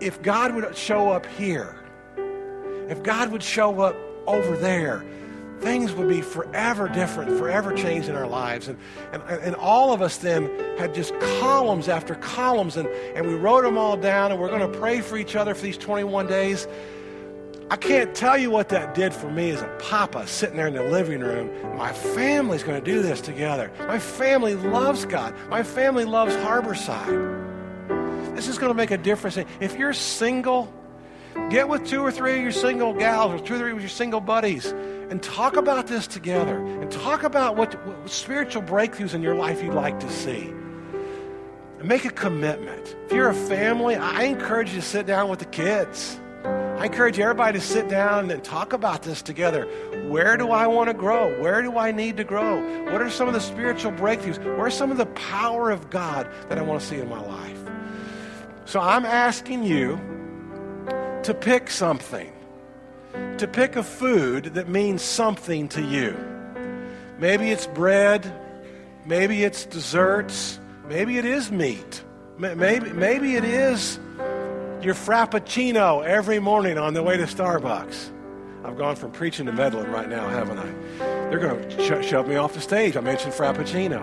if 0.00 0.20
God 0.22 0.54
would 0.54 0.76
show 0.76 1.10
up 1.10 1.26
here, 1.26 1.74
if 2.88 3.02
God 3.02 3.32
would 3.32 3.42
show 3.42 3.80
up 3.80 3.96
over 4.26 4.56
there, 4.56 5.04
things 5.60 5.92
would 5.92 6.08
be 6.08 6.20
forever 6.20 6.88
different, 6.88 7.36
forever 7.38 7.72
changed 7.72 8.08
in 8.08 8.14
our 8.14 8.26
lives. 8.26 8.68
And, 8.68 8.78
and, 9.12 9.22
and 9.22 9.56
all 9.56 9.92
of 9.92 10.02
us 10.02 10.18
then 10.18 10.48
had 10.78 10.94
just 10.94 11.18
columns 11.40 11.88
after 11.88 12.14
columns, 12.16 12.76
and, 12.76 12.88
and 12.88 13.26
we 13.26 13.34
wrote 13.34 13.62
them 13.62 13.76
all 13.76 13.96
down, 13.96 14.30
and 14.30 14.40
we're 14.40 14.48
going 14.48 14.70
to 14.70 14.78
pray 14.78 15.00
for 15.00 15.16
each 15.16 15.36
other 15.36 15.54
for 15.54 15.62
these 15.62 15.78
21 15.78 16.26
days. 16.26 16.68
I 17.70 17.76
can't 17.76 18.14
tell 18.14 18.38
you 18.38 18.50
what 18.50 18.70
that 18.70 18.94
did 18.94 19.12
for 19.12 19.30
me 19.30 19.50
as 19.50 19.60
a 19.60 19.68
papa 19.78 20.26
sitting 20.26 20.56
there 20.56 20.68
in 20.68 20.74
the 20.74 20.84
living 20.84 21.20
room. 21.20 21.50
My 21.76 21.92
family's 21.92 22.62
going 22.62 22.82
to 22.82 22.90
do 22.92 23.02
this 23.02 23.20
together. 23.20 23.70
My 23.80 23.98
family 23.98 24.54
loves 24.54 25.04
God. 25.04 25.34
My 25.50 25.62
family 25.62 26.06
loves 26.06 26.34
Harborside. 26.36 28.34
This 28.34 28.48
is 28.48 28.56
going 28.56 28.70
to 28.70 28.74
make 28.74 28.90
a 28.90 28.96
difference. 28.96 29.36
If 29.60 29.76
you're 29.76 29.92
single, 29.92 30.72
get 31.50 31.68
with 31.68 31.86
two 31.86 32.00
or 32.00 32.10
three 32.10 32.38
of 32.38 32.42
your 32.42 32.52
single 32.52 32.94
gals 32.94 33.38
or 33.38 33.44
two 33.44 33.56
or 33.56 33.58
three 33.58 33.72
of 33.72 33.80
your 33.80 33.90
single 33.90 34.20
buddies 34.20 34.66
and 35.10 35.22
talk 35.22 35.56
about 35.56 35.88
this 35.88 36.06
together 36.06 36.56
and 36.56 36.90
talk 36.90 37.22
about 37.22 37.56
what, 37.56 37.74
what 37.86 38.08
spiritual 38.08 38.62
breakthroughs 38.62 39.12
in 39.12 39.22
your 39.22 39.34
life 39.34 39.62
you'd 39.62 39.74
like 39.74 40.00
to 40.00 40.10
see. 40.10 40.54
Make 41.82 42.06
a 42.06 42.10
commitment. 42.10 42.96
If 43.06 43.12
you're 43.12 43.28
a 43.28 43.34
family, 43.34 43.94
I 43.94 44.22
encourage 44.22 44.70
you 44.70 44.76
to 44.76 44.86
sit 44.86 45.04
down 45.04 45.28
with 45.28 45.40
the 45.40 45.44
kids. 45.44 46.18
I 46.44 46.86
encourage 46.86 47.18
everybody 47.18 47.58
to 47.58 47.64
sit 47.64 47.88
down 47.88 48.30
and 48.30 48.42
talk 48.42 48.72
about 48.72 49.02
this 49.02 49.22
together. 49.22 49.64
Where 50.08 50.36
do 50.36 50.50
I 50.50 50.66
want 50.66 50.88
to 50.88 50.94
grow? 50.94 51.40
Where 51.40 51.62
do 51.62 51.76
I 51.76 51.90
need 51.92 52.16
to 52.18 52.24
grow? 52.24 52.60
What 52.84 53.02
are 53.02 53.10
some 53.10 53.28
of 53.28 53.34
the 53.34 53.40
spiritual 53.40 53.92
breakthroughs? 53.92 54.38
Where's 54.56 54.74
some 54.74 54.90
of 54.90 54.96
the 54.96 55.06
power 55.06 55.70
of 55.70 55.90
God 55.90 56.30
that 56.48 56.58
I 56.58 56.62
want 56.62 56.80
to 56.80 56.86
see 56.86 56.98
in 56.98 57.08
my 57.08 57.20
life? 57.20 57.58
So 58.64 58.80
I'm 58.80 59.04
asking 59.04 59.64
you 59.64 59.96
to 61.24 61.34
pick 61.34 61.70
something 61.70 62.32
to 63.38 63.46
pick 63.46 63.76
a 63.76 63.82
food 63.82 64.44
that 64.54 64.68
means 64.68 65.02
something 65.02 65.68
to 65.68 65.82
you. 65.82 66.16
Maybe 67.18 67.50
it's 67.50 67.66
bread, 67.66 68.32
maybe 69.06 69.44
it's 69.44 69.64
desserts, 69.64 70.58
maybe 70.88 71.18
it 71.18 71.24
is 71.24 71.50
meat, 71.50 72.02
maybe, 72.38 72.92
maybe 72.92 73.36
it 73.36 73.44
is 73.44 73.98
your 74.82 74.94
frappuccino 74.94 76.04
every 76.04 76.38
morning 76.38 76.78
on 76.78 76.94
the 76.94 77.02
way 77.02 77.16
to 77.16 77.24
Starbucks. 77.24 78.10
I've 78.64 78.76
gone 78.76 78.96
from 78.96 79.12
preaching 79.12 79.46
to 79.46 79.52
meddling 79.52 79.90
right 79.90 80.08
now, 80.08 80.28
haven't 80.28 80.58
I? 80.58 80.70
They're 81.30 81.38
going 81.38 81.68
to 81.68 82.02
sh- 82.02 82.06
shove 82.06 82.28
me 82.28 82.36
off 82.36 82.54
the 82.54 82.60
stage. 82.60 82.96
I 82.96 83.00
mentioned 83.00 83.32
frappuccino. 83.32 84.02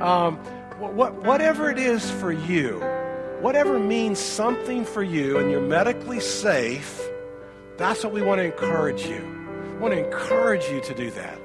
Um, 0.00 0.36
what, 0.78 1.14
whatever 1.24 1.70
it 1.70 1.78
is 1.78 2.10
for 2.10 2.30
you, 2.30 2.80
whatever 3.40 3.78
means 3.78 4.18
something 4.18 4.84
for 4.84 5.02
you, 5.02 5.38
and 5.38 5.50
you're 5.50 5.60
medically 5.60 6.20
safe 6.20 7.02
that's 7.76 8.02
what 8.02 8.12
we 8.12 8.22
want 8.22 8.38
to 8.38 8.44
encourage 8.44 9.06
you. 9.06 9.20
I 9.74 9.78
want 9.78 9.92
to 9.92 10.02
encourage 10.02 10.64
you 10.70 10.80
to 10.80 10.94
do 10.94 11.10
that. 11.10 11.38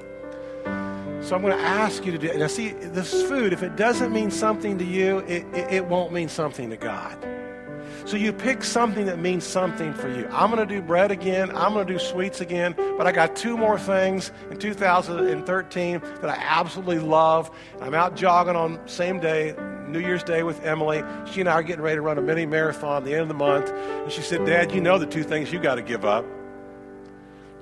So 1.22 1.36
I'm 1.36 1.42
going 1.42 1.56
to 1.56 1.62
ask 1.62 2.04
you 2.06 2.12
to 2.12 2.18
do 2.18 2.28
it. 2.28 2.38
Now, 2.38 2.46
see, 2.46 2.70
this 2.70 3.22
food, 3.24 3.52
if 3.52 3.62
it 3.62 3.76
doesn't 3.76 4.12
mean 4.12 4.30
something 4.30 4.78
to 4.78 4.84
you, 4.84 5.18
it, 5.18 5.44
it, 5.52 5.72
it 5.72 5.86
won't 5.86 6.12
mean 6.12 6.28
something 6.28 6.70
to 6.70 6.76
God. 6.76 7.16
So 8.04 8.16
you 8.16 8.32
pick 8.32 8.64
something 8.64 9.06
that 9.06 9.18
means 9.18 9.44
something 9.44 9.94
for 9.94 10.08
you. 10.08 10.28
I'm 10.32 10.50
going 10.50 10.66
to 10.66 10.74
do 10.74 10.82
bread 10.82 11.10
again. 11.10 11.50
I'm 11.56 11.72
going 11.72 11.86
to 11.86 11.92
do 11.92 11.98
sweets 11.98 12.40
again. 12.40 12.74
But 12.76 13.06
I 13.06 13.12
got 13.12 13.36
two 13.36 13.56
more 13.56 13.78
things 13.78 14.32
in 14.50 14.58
2013 14.58 16.00
that 16.00 16.28
I 16.28 16.34
absolutely 16.34 16.98
love. 16.98 17.50
I'm 17.80 17.94
out 17.94 18.16
jogging 18.16 18.56
on 18.56 18.80
same 18.88 19.20
day, 19.20 19.54
New 19.88 20.00
Year's 20.00 20.24
Day 20.24 20.42
with 20.42 20.64
Emily. 20.64 21.02
She 21.30 21.40
and 21.40 21.48
I 21.48 21.54
are 21.54 21.62
getting 21.62 21.82
ready 21.82 21.96
to 21.96 22.02
run 22.02 22.18
a 22.18 22.22
mini 22.22 22.46
marathon 22.46 22.98
at 22.98 23.04
the 23.04 23.12
end 23.12 23.22
of 23.22 23.28
the 23.28 23.34
month. 23.34 23.70
And 23.70 24.10
she 24.10 24.22
said, 24.22 24.44
Dad, 24.44 24.72
you 24.72 24.80
know 24.80 24.98
the 24.98 25.06
two 25.06 25.22
things 25.22 25.52
you 25.52 25.60
got 25.60 25.76
to 25.76 25.82
give 25.82 26.04
up. 26.04 26.24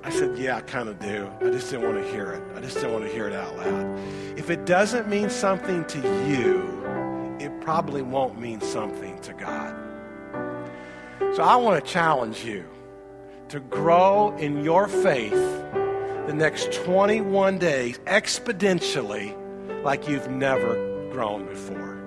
I 0.03 0.11
said, 0.11 0.38
Yeah, 0.38 0.57
I 0.57 0.62
kind 0.62 0.88
of 0.88 0.98
do. 0.98 1.31
I 1.40 1.50
just 1.50 1.70
didn't 1.70 1.87
want 1.87 2.03
to 2.03 2.11
hear 2.11 2.33
it. 2.33 2.42
I 2.57 2.61
just 2.61 2.76
didn't 2.76 2.92
want 2.92 3.05
to 3.05 3.11
hear 3.11 3.29
it 3.29 3.35
out 3.35 3.57
loud. 3.57 3.98
If 4.38 4.48
it 4.48 4.64
doesn't 4.64 5.09
mean 5.09 5.29
something 5.29 5.85
to 5.87 5.98
you, 6.26 7.37
it 7.38 7.61
probably 7.61 8.03
won't 8.03 8.40
mean 8.40 8.61
something 8.61 9.20
to 9.20 9.35
God. 9.35 9.89
So 11.20 11.42
I 11.42 11.56
want 11.56 11.85
to 11.85 11.90
challenge 11.90 12.44
you 12.44 12.64
to 13.50 13.61
grow 13.61 14.37
in 14.37 14.64
your 14.64 14.88
faith 14.88 15.33
the 16.26 16.33
next 16.35 16.72
21 16.72 17.59
days 17.59 17.98
exponentially 18.06 19.37
like 19.85 20.09
you've 20.09 20.28
never 20.28 20.74
grown 21.12 21.46
before. 21.46 21.98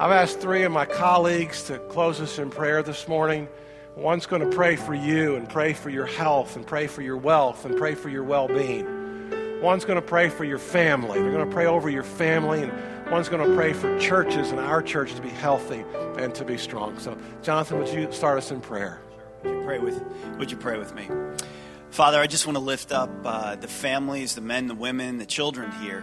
I've 0.00 0.10
asked 0.10 0.40
three 0.40 0.64
of 0.64 0.72
my 0.72 0.86
colleagues 0.86 1.62
to 1.64 1.78
close 1.78 2.20
us 2.20 2.38
in 2.38 2.50
prayer 2.50 2.82
this 2.82 3.06
morning. 3.06 3.48
One's 3.96 4.26
going 4.26 4.42
to 4.42 4.56
pray 4.56 4.76
for 4.76 4.94
you 4.94 5.36
and 5.36 5.48
pray 5.48 5.74
for 5.74 5.90
your 5.90 6.06
health 6.06 6.56
and 6.56 6.66
pray 6.66 6.86
for 6.86 7.02
your 7.02 7.18
wealth 7.18 7.64
and 7.64 7.76
pray 7.76 7.94
for 7.94 8.08
your 8.08 8.24
well 8.24 8.48
being. 8.48 9.60
One's 9.60 9.84
going 9.84 10.00
to 10.00 10.06
pray 10.06 10.28
for 10.28 10.44
your 10.44 10.58
family. 10.58 11.20
They're 11.20 11.30
going 11.30 11.48
to 11.48 11.54
pray 11.54 11.66
over 11.66 11.88
your 11.88 12.02
family 12.02 12.62
and 12.62 12.72
One's 13.12 13.28
going 13.28 13.46
to 13.46 13.54
pray 13.54 13.74
for 13.74 13.98
churches 13.98 14.52
and 14.52 14.58
our 14.58 14.80
church 14.80 15.14
to 15.16 15.20
be 15.20 15.28
healthy 15.28 15.84
and 16.16 16.34
to 16.34 16.46
be 16.46 16.56
strong. 16.56 16.98
So, 16.98 17.14
Jonathan, 17.42 17.78
would 17.78 17.88
you 17.88 18.10
start 18.10 18.38
us 18.38 18.50
in 18.50 18.62
prayer? 18.62 19.02
Would 19.44 19.54
you 19.54 19.62
pray 19.66 19.78
with, 19.78 20.02
would 20.38 20.50
you 20.50 20.56
pray 20.56 20.78
with 20.78 20.94
me? 20.94 21.10
Father, 21.90 22.18
I 22.18 22.26
just 22.26 22.46
want 22.46 22.56
to 22.56 22.64
lift 22.64 22.90
up 22.90 23.10
uh, 23.22 23.56
the 23.56 23.68
families, 23.68 24.34
the 24.34 24.40
men, 24.40 24.66
the 24.66 24.74
women, 24.74 25.18
the 25.18 25.26
children 25.26 25.70
here 25.72 26.02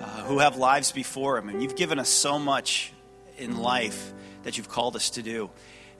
uh, 0.00 0.24
who 0.24 0.38
have 0.38 0.56
lives 0.56 0.90
before 0.90 1.38
them. 1.38 1.50
And 1.50 1.62
you've 1.62 1.76
given 1.76 1.98
us 1.98 2.08
so 2.08 2.38
much 2.38 2.94
in 3.36 3.58
life 3.58 4.14
that 4.44 4.56
you've 4.56 4.70
called 4.70 4.96
us 4.96 5.10
to 5.10 5.22
do. 5.22 5.50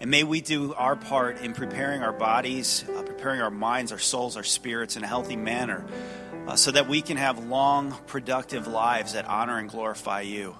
And 0.00 0.10
may 0.10 0.24
we 0.24 0.40
do 0.40 0.72
our 0.72 0.96
part 0.96 1.42
in 1.42 1.52
preparing 1.52 2.02
our 2.02 2.14
bodies, 2.14 2.86
uh, 2.96 3.02
preparing 3.02 3.42
our 3.42 3.50
minds, 3.50 3.92
our 3.92 3.98
souls, 3.98 4.34
our 4.34 4.44
spirits 4.44 4.96
in 4.96 5.04
a 5.04 5.08
healthy 5.08 5.36
manner 5.36 5.84
uh, 6.48 6.56
so 6.56 6.70
that 6.70 6.88
we 6.88 7.02
can 7.02 7.18
have 7.18 7.44
long, 7.44 7.94
productive 8.06 8.66
lives 8.66 9.12
that 9.12 9.26
honor 9.26 9.58
and 9.58 9.68
glorify 9.68 10.22
you. 10.22 10.56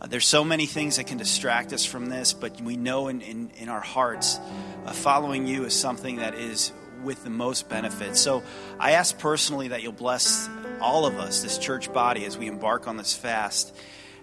Uh, 0.00 0.08
there's 0.08 0.26
so 0.26 0.42
many 0.42 0.66
things 0.66 0.96
that 0.96 1.06
can 1.06 1.18
distract 1.18 1.72
us 1.72 1.86
from 1.86 2.06
this, 2.06 2.32
but 2.32 2.60
we 2.60 2.76
know 2.76 3.06
in, 3.06 3.20
in, 3.20 3.50
in 3.50 3.68
our 3.68 3.80
hearts, 3.80 4.40
uh, 4.84 4.92
following 4.92 5.46
you 5.46 5.64
is 5.64 5.72
something 5.72 6.16
that 6.16 6.34
is 6.34 6.72
with 7.04 7.22
the 7.22 7.30
most 7.30 7.68
benefit. 7.68 8.16
So 8.16 8.42
I 8.80 8.92
ask 8.92 9.16
personally 9.16 9.68
that 9.68 9.84
you'll 9.84 9.92
bless 9.92 10.48
all 10.80 11.06
of 11.06 11.14
us, 11.20 11.42
this 11.42 11.58
church 11.58 11.92
body, 11.92 12.24
as 12.24 12.36
we 12.36 12.48
embark 12.48 12.88
on 12.88 12.96
this 12.96 13.14
fast, 13.14 13.72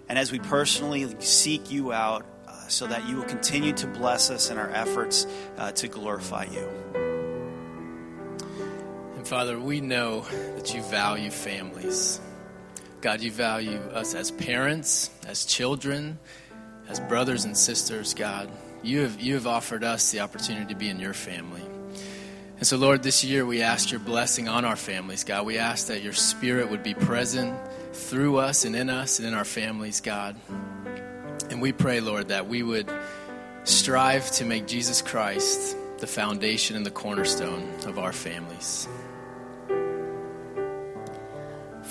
and 0.10 0.20
as 0.20 0.30
we 0.30 0.40
personally 0.40 1.08
seek 1.22 1.72
you 1.72 1.94
out, 1.94 2.26
uh, 2.50 2.68
so 2.68 2.86
that 2.88 3.08
you 3.08 3.16
will 3.16 3.24
continue 3.24 3.72
to 3.72 3.88
bless 3.88 4.30
us 4.30 4.50
in 4.50 4.58
our 4.58 4.70
efforts 4.70 5.26
uh, 5.58 5.72
to 5.72 5.88
glorify 5.88 6.44
you. 6.52 6.91
Father, 9.32 9.58
we 9.58 9.80
know 9.80 10.26
that 10.58 10.74
you 10.74 10.82
value 10.82 11.32
families. 11.32 12.20
God, 13.00 13.22
you 13.22 13.32
value 13.32 13.78
us 13.94 14.14
as 14.14 14.30
parents, 14.30 15.10
as 15.26 15.46
children, 15.46 16.20
as 16.90 17.00
brothers 17.00 17.46
and 17.46 17.58
sisters, 17.58 18.14
God. 18.14 18.50
You 18.84 19.04
have, 19.04 19.22
you 19.22 19.36
have 19.36 19.48
offered 19.48 19.86
us 19.86 20.12
the 20.12 20.20
opportunity 20.20 20.74
to 20.74 20.78
be 20.78 20.90
in 20.90 21.00
your 21.00 21.14
family. 21.14 21.62
And 22.58 22.68
so, 22.68 22.76
Lord, 22.76 23.04
this 23.04 23.24
year 23.24 23.46
we 23.46 23.62
ask 23.62 23.90
your 23.90 24.02
blessing 24.02 24.50
on 24.50 24.66
our 24.66 24.76
families, 24.76 25.24
God. 25.24 25.46
We 25.46 25.58
ask 25.58 25.88
that 25.88 26.04
your 26.04 26.12
spirit 26.12 26.70
would 26.70 26.84
be 26.84 26.94
present 26.94 27.58
through 27.94 28.36
us 28.36 28.66
and 28.66 28.76
in 28.76 28.90
us 28.90 29.20
and 29.20 29.30
in 29.30 29.34
our 29.34 29.46
families, 29.46 30.02
God. 30.02 30.36
And 31.50 31.62
we 31.62 31.72
pray, 31.72 32.02
Lord, 32.02 32.28
that 32.28 32.50
we 32.50 32.64
would 32.64 32.92
strive 33.64 34.30
to 34.32 34.44
make 34.44 34.68
Jesus 34.68 35.02
Christ 35.02 35.78
the 36.00 36.08
foundation 36.08 36.76
and 36.76 36.86
the 36.86 36.92
cornerstone 36.92 37.66
of 37.86 37.98
our 37.98 38.12
families. 38.12 38.90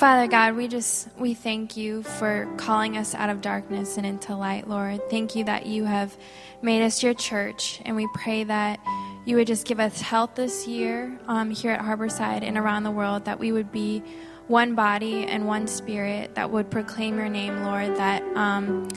Father 0.00 0.28
God, 0.28 0.56
we 0.56 0.66
just 0.66 1.08
we 1.18 1.34
thank 1.34 1.76
you 1.76 2.02
for 2.02 2.50
calling 2.56 2.96
us 2.96 3.14
out 3.14 3.28
of 3.28 3.42
darkness 3.42 3.98
and 3.98 4.06
into 4.06 4.34
light, 4.34 4.66
Lord. 4.66 4.98
Thank 5.10 5.36
you 5.36 5.44
that 5.44 5.66
you 5.66 5.84
have 5.84 6.16
made 6.62 6.82
us 6.82 7.02
your 7.02 7.12
church, 7.12 7.82
and 7.84 7.94
we 7.96 8.08
pray 8.14 8.44
that 8.44 8.80
you 9.26 9.36
would 9.36 9.46
just 9.46 9.66
give 9.66 9.78
us 9.78 10.00
health 10.00 10.36
this 10.36 10.66
year 10.66 11.20
um, 11.26 11.50
here 11.50 11.72
at 11.72 11.82
Harborside 11.82 12.42
and 12.42 12.56
around 12.56 12.84
the 12.84 12.90
world. 12.90 13.26
That 13.26 13.38
we 13.38 13.52
would 13.52 13.70
be 13.70 14.02
one 14.46 14.74
body 14.74 15.26
and 15.26 15.46
one 15.46 15.66
spirit 15.66 16.34
that 16.34 16.50
would 16.50 16.70
proclaim 16.70 17.18
your 17.18 17.28
name, 17.28 17.62
Lord. 17.62 17.94
That 17.96 18.22
um, 18.34 18.88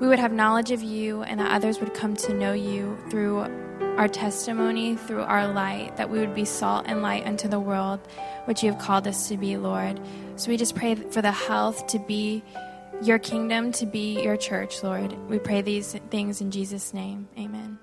we 0.00 0.08
would 0.08 0.18
have 0.18 0.32
knowledge 0.32 0.70
of 0.70 0.82
you, 0.82 1.24
and 1.24 1.40
that 1.40 1.52
others 1.52 1.78
would 1.78 1.92
come 1.92 2.16
to 2.16 2.32
know 2.32 2.54
you 2.54 2.96
through 3.10 3.40
our 3.98 4.08
testimony, 4.08 4.96
through 4.96 5.24
our 5.24 5.46
light. 5.52 5.98
That 5.98 6.08
we 6.08 6.20
would 6.20 6.34
be 6.34 6.46
salt 6.46 6.86
and 6.88 7.02
light 7.02 7.26
unto 7.26 7.48
the 7.48 7.60
world 7.60 8.00
which 8.44 8.62
you 8.62 8.72
have 8.72 8.80
called 8.80 9.06
us 9.06 9.28
to 9.28 9.36
be, 9.36 9.56
Lord. 9.56 10.00
So 10.36 10.50
we 10.50 10.56
just 10.56 10.74
pray 10.74 10.94
for 10.94 11.22
the 11.22 11.30
health 11.32 11.86
to 11.88 11.98
be 11.98 12.42
your 13.02 13.18
kingdom, 13.18 13.72
to 13.72 13.86
be 13.86 14.22
your 14.22 14.36
church, 14.36 14.82
Lord. 14.82 15.12
We 15.28 15.38
pray 15.38 15.62
these 15.62 15.94
things 16.10 16.40
in 16.40 16.50
Jesus' 16.50 16.94
name. 16.94 17.28
Amen. 17.38 17.78